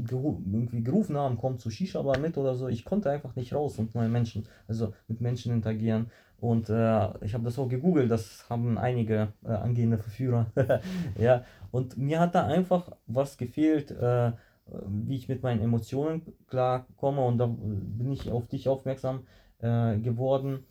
[0.05, 3.77] geru irgendwie gerufen haben, komm zu Shisha-Bar mit oder so, ich konnte einfach nicht raus
[3.79, 6.07] und neue Menschen, also mit Menschen interagieren.
[6.39, 10.47] Und äh, ich habe das auch gegoogelt, das haben einige äh, angehende Verführer.
[11.17, 14.33] ja, und mir hat da einfach was gefehlt, äh,
[14.65, 17.21] wie ich mit meinen Emotionen klarkomme.
[17.25, 19.25] Und da bin ich auf dich aufmerksam
[19.59, 20.65] äh, geworden.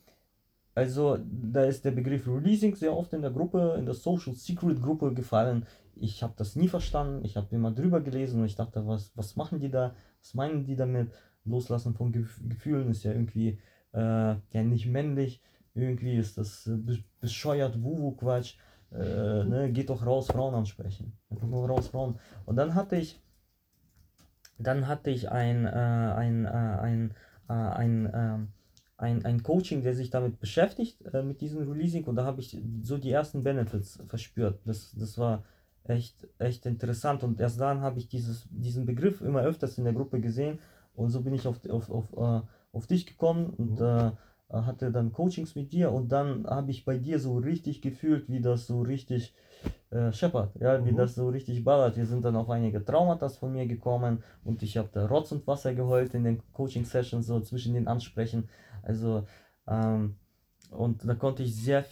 [0.74, 4.80] Also, da ist der Begriff Releasing sehr oft in der Gruppe, in der Social Secret
[4.80, 5.66] Gruppe gefallen.
[5.94, 7.24] Ich habe das nie verstanden.
[7.24, 9.94] Ich habe immer drüber gelesen und ich dachte, was, was machen die da?
[10.20, 11.10] Was meinen die damit?
[11.44, 13.58] Loslassen von Gefühlen ist ja irgendwie
[13.92, 15.42] äh, ja nicht männlich
[15.74, 18.56] irgendwie ist das äh, bescheuert, Wuhu-Quatsch.
[18.92, 21.16] Äh, ne, geht doch raus, Frauen ansprechen.
[21.30, 22.18] Einfach nur raus, Frauen.
[22.44, 23.22] Und dann hatte ich,
[24.58, 27.14] dann hatte ich ein, äh, ein, äh, ein,
[27.48, 28.48] äh, ein, ähm,
[28.96, 32.04] ein, ein Coaching, der sich damit beschäftigt, äh, mit diesem Releasing.
[32.04, 34.60] Und da habe ich so die ersten Benefits verspürt.
[34.64, 35.44] Das, das war
[35.84, 37.24] echt, echt interessant.
[37.24, 40.58] Und erst dann habe ich dieses, diesen Begriff immer öfters in der Gruppe gesehen.
[40.94, 44.12] Und so bin ich auf, auf, auf, auf dich gekommen und mhm
[44.52, 48.28] äh, hatte dann Coachings mit dir und dann habe ich bei dir so richtig gefühlt,
[48.28, 49.34] wie das so richtig
[49.92, 50.96] äh, scheppert, ja, wie Mhm.
[50.96, 51.96] das so richtig ballert.
[51.96, 55.46] Wir sind dann auf einige Traumata von mir gekommen und ich habe da Rotz und
[55.46, 58.48] Wasser geheult in den Coaching-Sessions, so zwischen den Ansprechen.
[58.82, 59.26] Also,
[59.68, 60.16] ähm,
[60.70, 61.84] und da konnte ich sehr,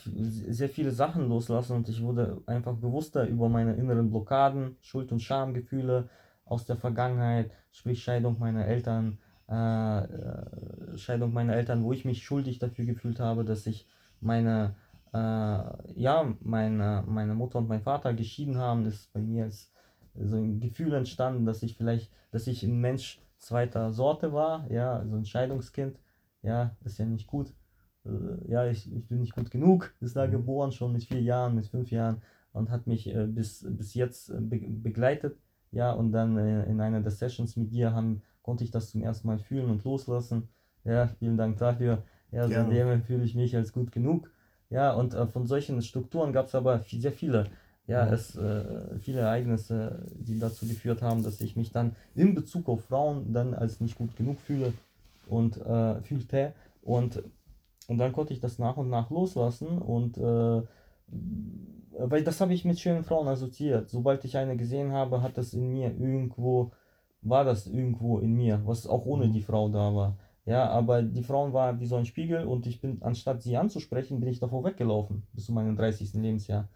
[0.49, 5.21] sehr viele Sachen loslassen und ich wurde einfach bewusster über meine inneren Blockaden, Schuld- und
[5.21, 6.09] Schamgefühle
[6.47, 9.19] aus der Vergangenheit, sprich Scheidung meiner Eltern,
[9.51, 13.87] äh, äh, Scheidung meiner Eltern, wo ich mich schuldig dafür gefühlt habe, dass ich
[14.21, 14.75] meine,
[15.13, 15.17] äh,
[16.01, 19.73] ja, meine, meine Mutter und mein Vater geschieden haben, ist bei mir ist
[20.15, 25.05] so ein Gefühl entstanden, dass ich vielleicht, dass ich ein Mensch zweiter Sorte war, ja,
[25.07, 25.99] so ein Scheidungskind,
[26.43, 27.53] ja, ist ja nicht gut.
[28.05, 30.33] Äh, ja, ich, ich bin nicht gut genug, ist da Mhm.
[30.33, 34.31] geboren, schon mit vier Jahren, mit fünf Jahren und hat mich äh, bis, bis jetzt
[34.31, 35.39] äh, be begleitet.
[35.73, 39.03] Ja, und dann äh, in einer der Sessions mit dir haben, konnte ich das zum
[39.03, 40.49] ersten Mal fühlen und loslassen.
[40.85, 42.03] Ja, vielen Dank dafür.
[42.33, 42.75] Ja, Gerne.
[42.75, 44.31] seitdem fühle ich mich als gut genug.
[44.71, 47.51] Ja, und äh, von solchen Strukturen gab es aber sehr viele.
[47.87, 48.13] Ja, Mhm.
[48.13, 52.85] es äh, viele Ereignisse, die dazu geführt haben, dass ich mich dann in Bezug auf
[52.85, 54.75] Frauen dann als nicht gut genug fühle
[55.27, 56.55] und äh, fühlte.
[56.83, 57.23] Und,
[57.89, 60.63] und dann konnte ich das nach und nach loslassen und äh,
[61.99, 63.91] weil das habe ich mit schönen Frauen assoziiert.
[63.91, 66.73] Sobald ich eine gesehen habe, hat das in mir irgendwo,
[67.23, 69.31] war das irgendwo in mir, was auch ohne Mhm.
[69.31, 70.17] die Frau da war.
[70.51, 74.19] Ja, aber die Frauen war wie so ein Spiegel und ich bin, anstatt sie anzusprechen,
[74.19, 76.15] bin ich davor weggelaufen, bis zu meinem 30.
[76.15, 76.69] Lebensjahr.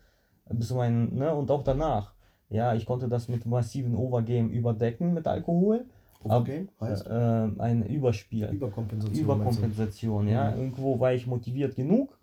[0.49, 2.15] Bis zu meinem, ne, und auch danach.
[2.51, 5.87] Ja, ich konnte das mit massiven Overgame überdecken mit Alkohol.
[6.23, 8.49] Overgame heißt Äh, ein Überspiel.
[8.51, 9.25] Überkompensation.
[9.25, 10.51] Überkompensation, ja.
[10.51, 10.59] Mhm.
[10.59, 12.17] Irgendwo war ich motiviert genug.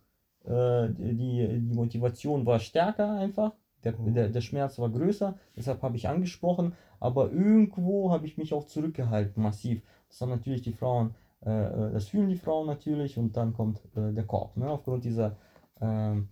[0.45, 3.51] Äh, die, die Motivation war stärker einfach.
[3.83, 4.13] Der, Mhm.
[4.13, 8.65] der, der Schmerz war größer, deshalb habe ich angesprochen, aber irgendwo habe ich mich auch
[8.65, 9.81] zurückgehalten, massiv.
[10.07, 13.81] Das haben natürlich die Frauen, äh, äh, das fühlen die Frauen natürlich und dann kommt
[13.95, 15.37] äh, der Korb, ne, aufgrund dieser
[15.81, 16.29] ähm,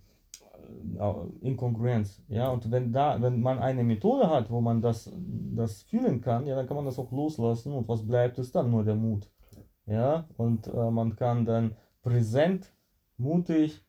[0.98, 2.22] äh, Inkongruenz.
[2.28, 5.10] Ja, und wenn da, wenn man eine Methode hat, wo man das,
[5.54, 8.70] das fühlen kann, ja, dann kann man das auch loslassen und was bleibt, ist dann
[8.70, 9.28] nur der Mut.
[9.86, 12.72] Ja, und äh, man kann dann präsent,
[13.16, 13.84] mutig,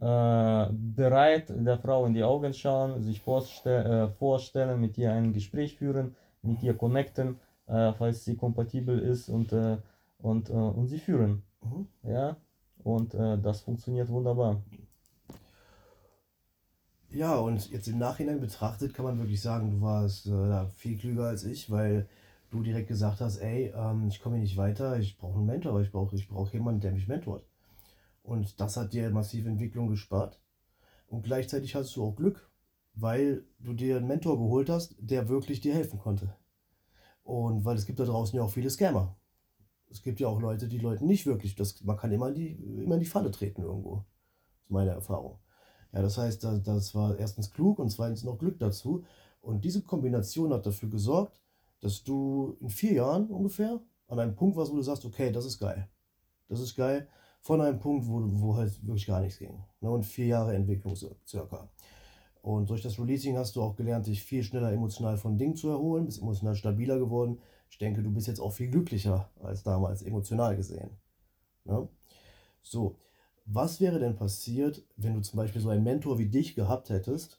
[0.00, 5.32] äh, bereit der Frau in die Augen schauen, sich vorstell äh, vorstellen, mit ihr ein
[5.32, 9.78] Gespräch führen, mit ihr connecten, äh, falls sie kompatibel ist und, äh,
[10.18, 11.42] und, äh, und sie führen.
[11.62, 11.86] Mhm.
[12.02, 12.36] Ja,
[12.82, 14.62] und äh, das funktioniert wunderbar.
[17.10, 21.24] Ja, und jetzt im Nachhinein betrachtet kann man wirklich sagen, du warst äh, viel klüger
[21.24, 22.08] als ich, weil
[22.50, 25.80] du direkt gesagt hast, ey, ähm, ich komme hier nicht weiter, ich brauche einen Mentor,
[25.80, 27.44] ich brauche ich brauch jemanden, der mich mentort.
[28.22, 30.40] Und das hat dir massive Entwicklung gespart.
[31.06, 32.50] Und gleichzeitig hattest du auch Glück,
[32.94, 36.34] weil du dir einen Mentor geholt hast, der wirklich dir helfen konnte.
[37.22, 39.16] Und weil es gibt da draußen ja auch viele Scammer.
[39.90, 42.50] Es gibt ja auch Leute, die Leuten nicht wirklich, das, man kann immer in, die,
[42.82, 43.96] immer in die Falle treten irgendwo.
[43.96, 45.38] Das ist meine Erfahrung.
[45.92, 49.04] Ja, das heißt, da- das war erstens klug und zweitens noch Glück dazu.
[49.40, 51.40] Und diese Kombination hat dafür gesorgt,
[51.80, 55.44] dass du in vier Jahren ungefähr an einem Punkt warst, wo du sagst, okay, das
[55.46, 55.88] ist geil.
[56.48, 57.08] Das ist geil.
[57.40, 59.62] Von einem Punkt, wo, wo halt wirklich gar nichts ging.
[59.80, 59.90] Ne?
[59.90, 61.70] Und vier Jahre Entwicklung cir- circa.
[62.42, 65.68] Und durch das Releasing hast du auch gelernt, dich viel schneller emotional von Dingen zu
[65.68, 67.38] erholen, bist emotional stabiler geworden.
[67.76, 70.88] Ich denke, du bist jetzt auch viel glücklicher als damals, emotional gesehen.
[71.66, 71.86] Ne?
[72.62, 72.96] So,
[73.44, 77.38] was wäre denn passiert, wenn du zum Beispiel so einen Mentor wie dich gehabt hättest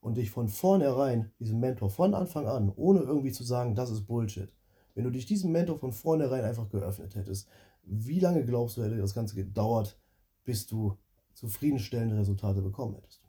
[0.00, 4.08] und dich von vornherein, diesem Mentor von Anfang an, ohne irgendwie zu sagen, das ist
[4.08, 4.52] Bullshit,
[4.96, 7.48] wenn du dich diesem Mentor von vornherein einfach geöffnet hättest,
[7.84, 9.96] wie lange glaubst du, hätte das Ganze gedauert,
[10.42, 10.98] bis du
[11.32, 13.22] zufriedenstellende Resultate bekommen hättest?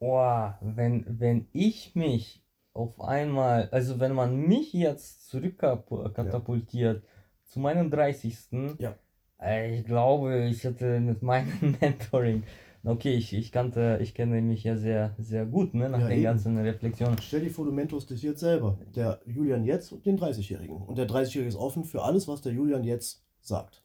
[0.00, 2.42] Boah, wenn, wenn ich mich
[2.80, 7.02] auf einmal, also wenn man mich jetzt zurückkatapultiert
[7.44, 8.78] zu meinem 30.
[8.78, 8.94] Ja.
[9.40, 12.42] äh, ich glaube, ich hätte mit meinem Mentoring,
[12.84, 16.14] okay, ich, ich kannte, ich kenne mich ja sehr, sehr gut, ne, nach Ja, den
[16.16, 16.22] eben.
[16.24, 17.18] ganzen Reflexionen.
[17.20, 20.76] Stell dir vor, du mentorst dich jetzt selber, der Julian jetzt und den 30-Jährigen.
[20.76, 23.82] Und der 30-Jährige ist offen für alles, was der Julian jetzt sagt.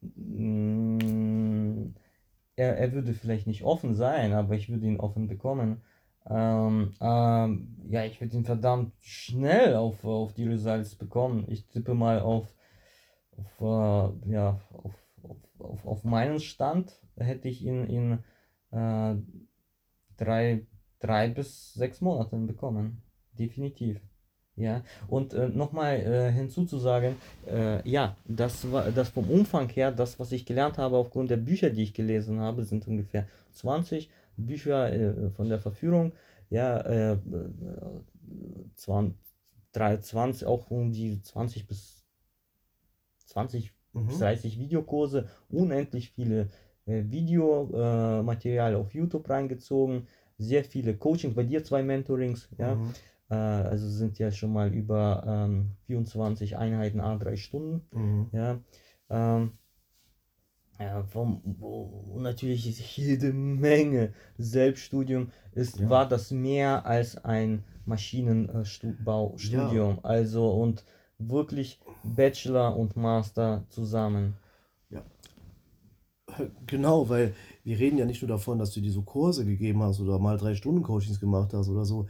[0.00, 1.88] Mm,
[2.56, 5.82] er, er würde vielleicht nicht offen sein, aber ich würde ihn offen bekommen.
[6.30, 11.44] Ähm, ähm, ja, ich würde ihn verdammt schnell auf, auf die Results bekommen.
[11.48, 12.52] Ich tippe mal auf,
[13.36, 14.94] auf, äh, ja, auf,
[15.58, 18.18] auf, auf, meinen Stand hätte ich ihn in
[18.72, 19.14] äh,
[20.18, 20.66] drei,
[21.00, 23.02] drei bis sechs Monaten bekommen.
[23.38, 24.00] Definitiv.
[24.54, 27.14] Ja, und äh, nochmal äh, hinzuzusagen,
[27.46, 31.36] äh, ja, das war das vom Umfang her, das, was ich gelernt habe aufgrund der
[31.36, 36.12] Bücher, die ich gelesen habe, sind ungefähr 20 Bücher äh, von der Verführung,
[36.50, 37.18] ja, äh, äh,
[38.74, 39.18] 20,
[39.72, 42.04] 23, auch um die 20 bis
[43.26, 44.20] 20 bis Mhm.
[44.20, 46.48] 30 Videokurse, unendlich viele
[46.86, 50.06] äh, Videomaterial auf YouTube reingezogen,
[50.38, 52.76] sehr viele Coachings, bei dir zwei Mentorings, ja.
[52.76, 52.94] Mhm.
[53.30, 57.82] Äh, also sind ja schon mal über ähm, 24 Einheiten a drei Stunden.
[57.92, 58.28] Mhm.
[58.32, 58.58] Ja.
[59.10, 59.52] Ähm,
[60.78, 65.88] ja, vom, wo natürlich ist jede Menge Selbststudium ist, Ja.
[65.88, 70.04] war das mehr als ein Maschinenbaustudium.
[70.04, 70.84] Also und
[71.18, 74.36] wirklich Bachelor und Master zusammen.
[76.66, 80.00] Genau, weil wir reden ja nicht nur davon, dass du dir so Kurse gegeben hast
[80.00, 82.06] oder mal drei Stunden Coachings gemacht hast oder so.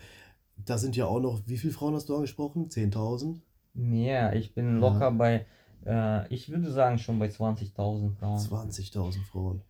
[0.57, 2.71] Da sind ja auch noch, wie viele Frauen hast du angesprochen?
[2.71, 3.43] 10.000?
[3.75, 4.81] Mehr, ich bin Ja.
[4.81, 5.47] locker bei,
[5.89, 8.39] äh, ich würde sagen schon bei 20.000 Frauen.
[8.39, 9.63] 20.000 Frauen.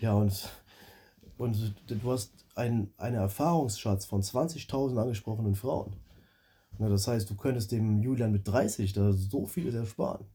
[0.00, 0.48] Ja, und,
[1.36, 5.96] und du hast einen, einen Erfahrungsschatz von 20.000 angesprochenen Frauen.
[6.78, 10.26] Na, das heißt, du könntest dem Julian mit 30 da so vieles ersparen.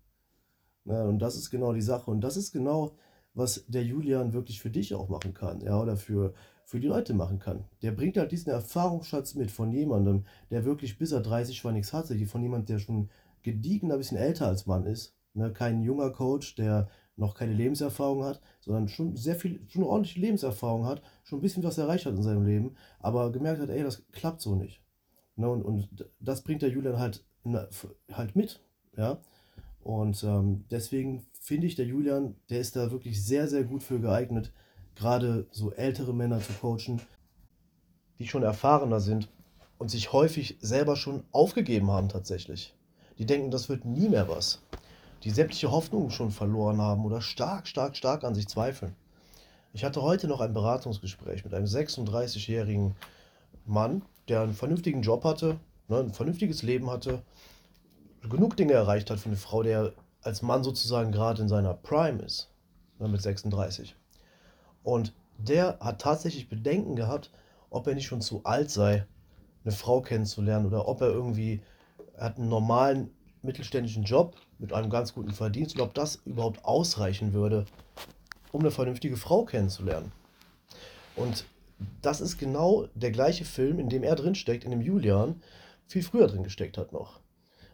[0.86, 2.12] Na, und das ist genau die Sache.
[2.12, 2.96] Und das ist genau,
[3.34, 6.34] was der Julian wirklich für dich auch machen kann, ja, oder für,
[6.66, 7.66] für die Leute machen kann.
[7.82, 11.94] Der bringt halt diesen Erfahrungsschatz mit von jemandem, der wirklich bis er 30 war nichts
[11.94, 13.10] hatte, von jemandem, der schon
[13.44, 15.16] gediegen ein bisschen älter als man ist.
[15.34, 15.52] Ne?
[15.54, 20.20] Kein junger Coach, der noch keine Lebenserfahrung hat, sondern schon sehr viel, schon eine ordentliche
[20.22, 23.84] Lebenserfahrung hat, schon ein bisschen was erreicht hat in seinem Leben, aber gemerkt hat, ey,
[23.84, 24.82] das klappt so nicht.
[25.36, 25.50] Ne?
[25.50, 27.26] Und, und das bringt der Julian halt,
[28.12, 28.62] halt mit.
[28.96, 29.20] Ja?
[29.82, 34.00] Und ähm, deswegen finde ich, der Julian, der ist da wirklich sehr, sehr gut für
[34.00, 34.54] geeignet,
[34.96, 37.02] gerade so ältere Männer zu coachen,
[38.20, 39.30] die schon erfahrener sind
[39.78, 42.76] und sich häufig selber schon aufgegeben haben tatsächlich.
[43.18, 44.62] Die denken, das wird nie mehr was.
[45.24, 48.96] Die sämtliche Hoffnung schon verloren haben oder stark, stark, stark an sich zweifeln.
[49.74, 52.96] Ich hatte heute noch ein Beratungsgespräch mit einem 36-jährigen
[53.66, 57.22] Mann, der einen vernünftigen Job hatte, ne, ein vernünftiges Leben hatte,
[58.30, 62.22] genug Dinge erreicht hat für eine Frau, der als Mann sozusagen gerade in seiner Prime
[62.22, 62.50] ist,
[62.98, 63.96] ne, mit 36.
[64.84, 67.32] Und der hat tatsächlich Bedenken gehabt,
[67.70, 69.06] ob er nicht schon zu alt sei,
[69.64, 71.62] eine Frau kennenzulernen oder ob er irgendwie,
[72.16, 76.64] er hat einen normalen mittelständischen Job mit einem ganz guten Verdienst und ob das überhaupt
[76.66, 77.66] ausreichen würde,
[78.52, 80.12] um eine vernünftige Frau kennenzulernen.
[81.16, 81.46] Und
[82.02, 85.42] das ist genau der gleiche Film, in dem er drin steckt, in dem Julian
[85.88, 87.20] viel früher drin gesteckt hat noch.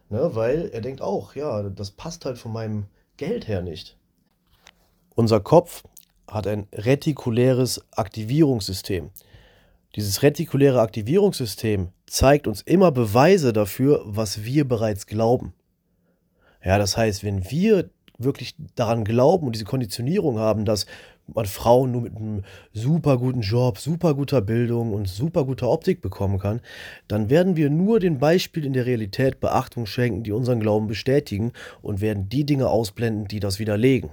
[0.10, 2.86] Ne, weil er denkt auch, ja, das passt halt von meinem
[3.18, 3.98] Geld her nicht.
[5.16, 5.84] Unser Kopf
[6.28, 9.10] hat ein retikuläres Aktivierungssystem.
[9.96, 15.54] Dieses retikuläre Aktivierungssystem zeigt uns immer Beweise dafür, was wir bereits glauben.
[16.66, 20.86] Ja, das heißt, wenn wir wirklich daran glauben und diese Konditionierung haben, dass
[21.28, 26.02] man Frauen nur mit einem super guten Job, super guter Bildung und super guter Optik
[26.02, 26.62] bekommen kann,
[27.08, 31.52] dann werden wir nur den Beispiel in der Realität Beachtung schenken, die unseren Glauben bestätigen
[31.82, 34.10] und werden die Dinge ausblenden, die das widerlegen.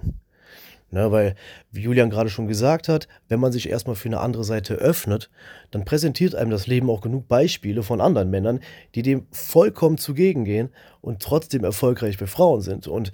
[0.94, 1.36] Ne, weil,
[1.70, 5.30] wie Julian gerade schon gesagt hat, wenn man sich erstmal für eine andere Seite öffnet,
[5.70, 8.60] dann präsentiert einem das Leben auch genug Beispiele von anderen Männern,
[8.94, 10.68] die dem vollkommen zugegen gehen
[11.00, 12.88] und trotzdem erfolgreich bei Frauen sind.
[12.88, 13.10] Und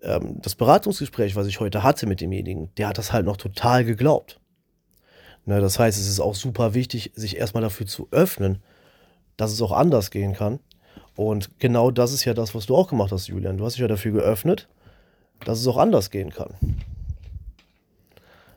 [0.00, 3.84] ähm, das Beratungsgespräch, was ich heute hatte mit demjenigen, der hat das halt noch total
[3.84, 4.38] geglaubt.
[5.44, 8.62] Ne, das heißt, es ist auch super wichtig, sich erstmal dafür zu öffnen,
[9.36, 10.60] dass es auch anders gehen kann.
[11.16, 13.58] Und genau das ist ja das, was du auch gemacht hast, Julian.
[13.58, 14.68] Du hast dich ja dafür geöffnet,
[15.44, 16.54] dass es auch anders gehen kann.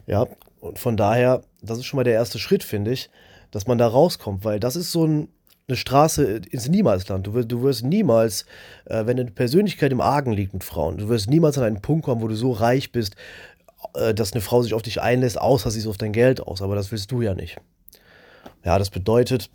[0.07, 0.27] Ja,
[0.59, 3.09] und von daher, das ist schon mal der erste Schritt, finde ich,
[3.51, 5.27] dass man da rauskommt, weil das ist so ein,
[5.67, 7.27] eine Straße ins Niemalsland.
[7.27, 8.45] Du, wirst- du wirst niemals,
[8.85, 12.05] äh, wenn eine Persönlichkeit im Argen liegt mit Frauen, du wirst niemals an einen Punkt
[12.05, 13.15] kommen, wo du so reich bist,
[13.93, 16.61] äh, dass eine Frau sich auf dich einlässt, außer sie ist auf dein Geld aus.
[16.61, 17.57] Aber das willst du ja nicht.
[18.63, 19.49] Ja, das bedeutet,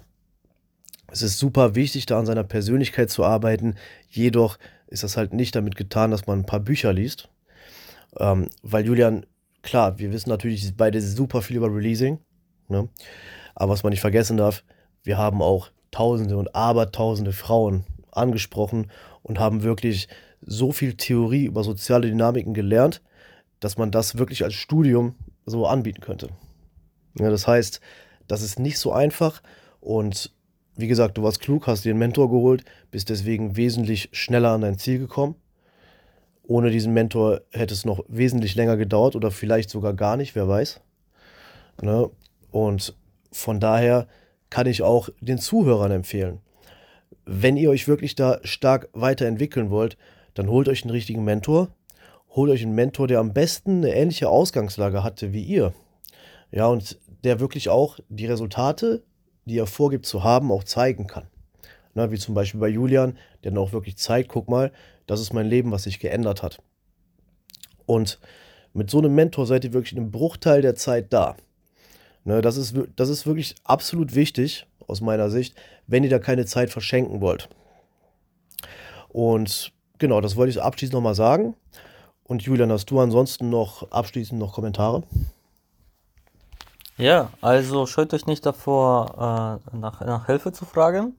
[1.08, 3.76] es ist super wichtig, da an seiner Persönlichkeit zu arbeiten.
[4.10, 7.28] Jedoch ist das halt nicht damit getan, dass man ein paar Bücher liest.
[8.18, 9.26] Ähm, weil Julian,
[9.66, 12.20] klar, wir wissen natürlich beide super viel über Releasing.
[12.68, 12.88] Ne?
[13.54, 14.64] Aber was man nicht vergessen darf,
[15.02, 18.90] wir haben auch Tausende und Abertausende Frauen angesprochen
[19.22, 20.08] und haben wirklich
[20.40, 23.02] so viel Theorie über soziale Dynamiken gelernt,
[23.60, 26.28] dass man das wirklich als Studium so anbieten könnte.
[27.18, 27.80] Ja, das heißt,
[28.26, 29.42] das ist nicht so einfach
[29.80, 30.32] und
[30.76, 34.60] wie gesagt, du warst klug, hast dir einen Mentor geholt, bist deswegen wesentlich schneller an
[34.60, 35.36] dein Ziel gekommen.
[36.46, 40.48] Ohne diesen Mentor hätte es noch wesentlich länger gedauert oder vielleicht sogar gar nicht, wer
[40.48, 40.80] weiß.
[41.82, 42.10] Ne?
[42.50, 42.94] Und
[43.32, 44.06] von daher
[44.48, 46.40] kann ich auch den Zuhörern empfehlen,
[47.26, 49.98] wenn ihr euch wirklich da stark weiterentwickeln wollt,
[50.34, 51.68] dann holt euch einen richtigen Mentor.
[52.30, 55.72] Holt euch einen Mentor, der am besten eine ähnliche Ausgangslage hatte wie ihr.
[56.52, 59.02] Ja, und der wirklich auch die Resultate,
[59.46, 61.26] die er vorgibt zu haben, auch zeigen kann.
[61.94, 64.70] Na, wie zum Beispiel bei Julian, der dann auch wirklich zeigt, guck mal,
[65.06, 66.60] das ist mein Leben, was sich geändert hat.
[67.86, 68.18] Und
[68.76, 71.34] Mit so einem Mentor seid ihr wirklich in einem Bruchteil der Zeit da.
[72.24, 76.44] Ne, das, ist, das ist wirklich absolut wichtig aus meiner Sicht, wenn ihr da keine
[76.44, 77.48] Zeit verschenken wollt.
[79.08, 81.54] Und genau, das wollte ich abschließend nochmal sagen.
[82.24, 85.04] Und Julian, hast du ansonsten noch abschließend noch Kommentare?
[86.98, 91.14] Ja, also scheut euch nicht davor, äh, nach, nach Hilfe zu fragen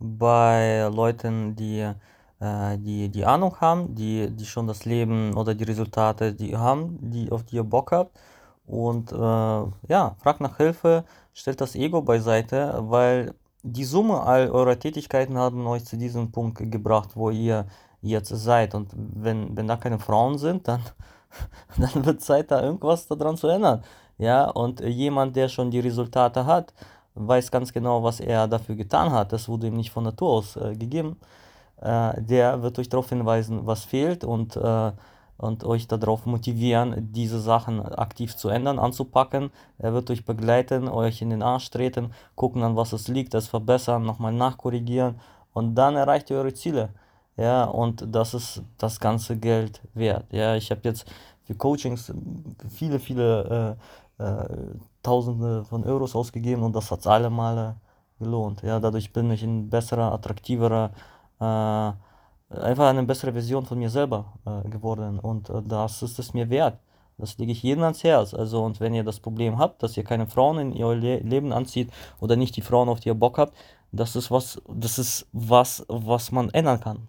[0.00, 1.92] bei Leuten, die,
[2.40, 7.30] die, die Ahnung haben, die, die schon das Leben oder die Resultate, die haben, die,
[7.32, 8.18] auf die ihr Bock habt.
[8.66, 14.78] Und äh, ja, fragt nach Hilfe, stellt das Ego beiseite, weil die Summe all eurer
[14.78, 17.66] Tätigkeiten haben euch zu diesem Punkt gebracht, wo ihr
[18.02, 18.74] jetzt seid.
[18.74, 20.82] Und wenn, wenn da keine Frauen sind, dann,
[21.76, 23.82] dann wird Zeit, da irgendwas daran zu ändern.
[24.18, 26.74] Ja, und jemand, der schon die Resultate hat,
[27.14, 29.32] weiß ganz genau, was er dafür getan hat.
[29.32, 31.16] Das wurde ihm nicht von Natur aus äh, gegeben.
[31.80, 34.92] Äh, der wird euch darauf hinweisen, was fehlt und, äh,
[35.36, 39.50] und euch darauf motivieren, diese Sachen aktiv zu ändern, anzupacken.
[39.78, 43.46] Er wird euch begleiten, euch in den Arsch treten, gucken, an was es liegt, das
[43.46, 45.20] verbessern, nochmal nachkorrigieren
[45.52, 46.90] und dann erreicht ihr eure Ziele.
[47.36, 50.26] Ja, und das ist das ganze Geld wert.
[50.32, 51.06] Ja, ich habe jetzt
[51.44, 52.12] für Coachings
[52.68, 53.76] viele, viele
[54.18, 54.48] äh, äh,
[55.02, 57.76] Tausende von Euros ausgegeben und das hat alle Male
[58.18, 58.62] gelohnt.
[58.62, 60.90] Ja, dadurch bin ich ein besserer, attraktiverer, äh,
[61.40, 66.48] einfach eine bessere Version von mir selber äh, geworden und äh, das ist es mir
[66.50, 66.78] wert.
[67.18, 68.32] Das lege ich jedem ans Herz.
[68.32, 71.52] Also, und wenn ihr das Problem habt, dass ihr keine Frauen in ihr Le Leben
[71.52, 73.54] anzieht oder nicht die Frauen, auf die ihr Bock habt,
[73.90, 77.08] das ist was, das ist was, was man ändern kann.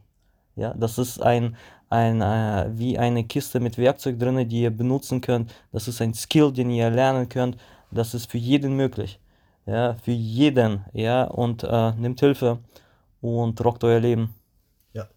[0.56, 1.56] Ja, das ist ein,
[1.90, 5.54] ein äh, wie eine Kiste mit Werkzeug drin, die ihr benutzen könnt.
[5.72, 7.58] Das ist ein Skill, den ihr lernen könnt.
[7.92, 9.20] Das ist für jeden möglich.
[9.66, 10.86] Ja, für jeden.
[10.94, 12.60] Ja, und äh, nimmt Hilfe
[13.22, 14.34] und rockt euer Leben.
[14.94, 15.08] Ja.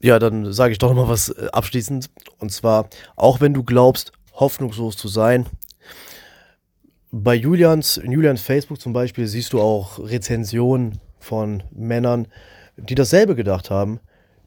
[0.00, 2.10] Ja, dann sage ich doch noch mal was äh, abschließend.
[2.38, 5.46] Und zwar, auch wenn du glaubst, hoffnungslos zu sein,
[7.10, 12.28] bei Julians, in Julians Facebook zum Beispiel siehst du auch Rezensionen von Männern,
[12.76, 14.00] die dasselbe gedacht haben,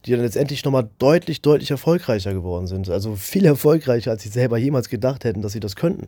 [0.05, 2.89] die dann letztendlich nochmal deutlich, deutlich erfolgreicher geworden sind.
[2.89, 6.07] Also viel erfolgreicher, als sie selber jemals gedacht hätten, dass sie das könnten.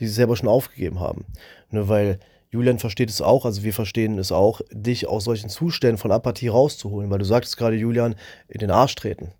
[0.00, 1.24] Die sie selber schon aufgegeben haben.
[1.70, 2.18] Nur weil
[2.54, 6.46] Julian versteht es auch, also wir verstehen es auch, dich aus solchen Zuständen von Apathie
[6.46, 8.14] rauszuholen, weil du sagtest gerade, Julian,
[8.46, 9.32] in den Arsch treten.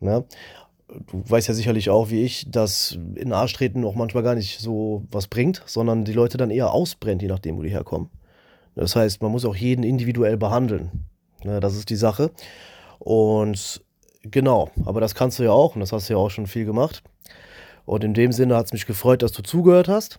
[0.00, 0.24] Ne?
[0.88, 4.34] Du weißt ja sicherlich auch, wie ich, dass in den Arsch treten auch manchmal gar
[4.34, 8.10] nicht so was bringt, sondern die Leute dann eher ausbrennt, je nachdem, wo die herkommen.
[8.74, 11.06] Das heißt, man muss auch jeden individuell behandeln.
[11.44, 12.32] Ne, das ist die Sache.
[12.98, 13.84] Und
[14.22, 16.64] genau, aber das kannst du ja auch und das hast du ja auch schon viel
[16.64, 17.04] gemacht.
[17.84, 20.18] Und in dem Sinne hat es mich gefreut, dass du zugehört hast.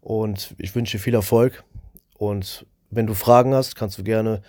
[0.00, 1.64] Und ich wünsche dir viel Erfolg.
[2.16, 4.42] Und wenn du Fragen hast, kannst du gerne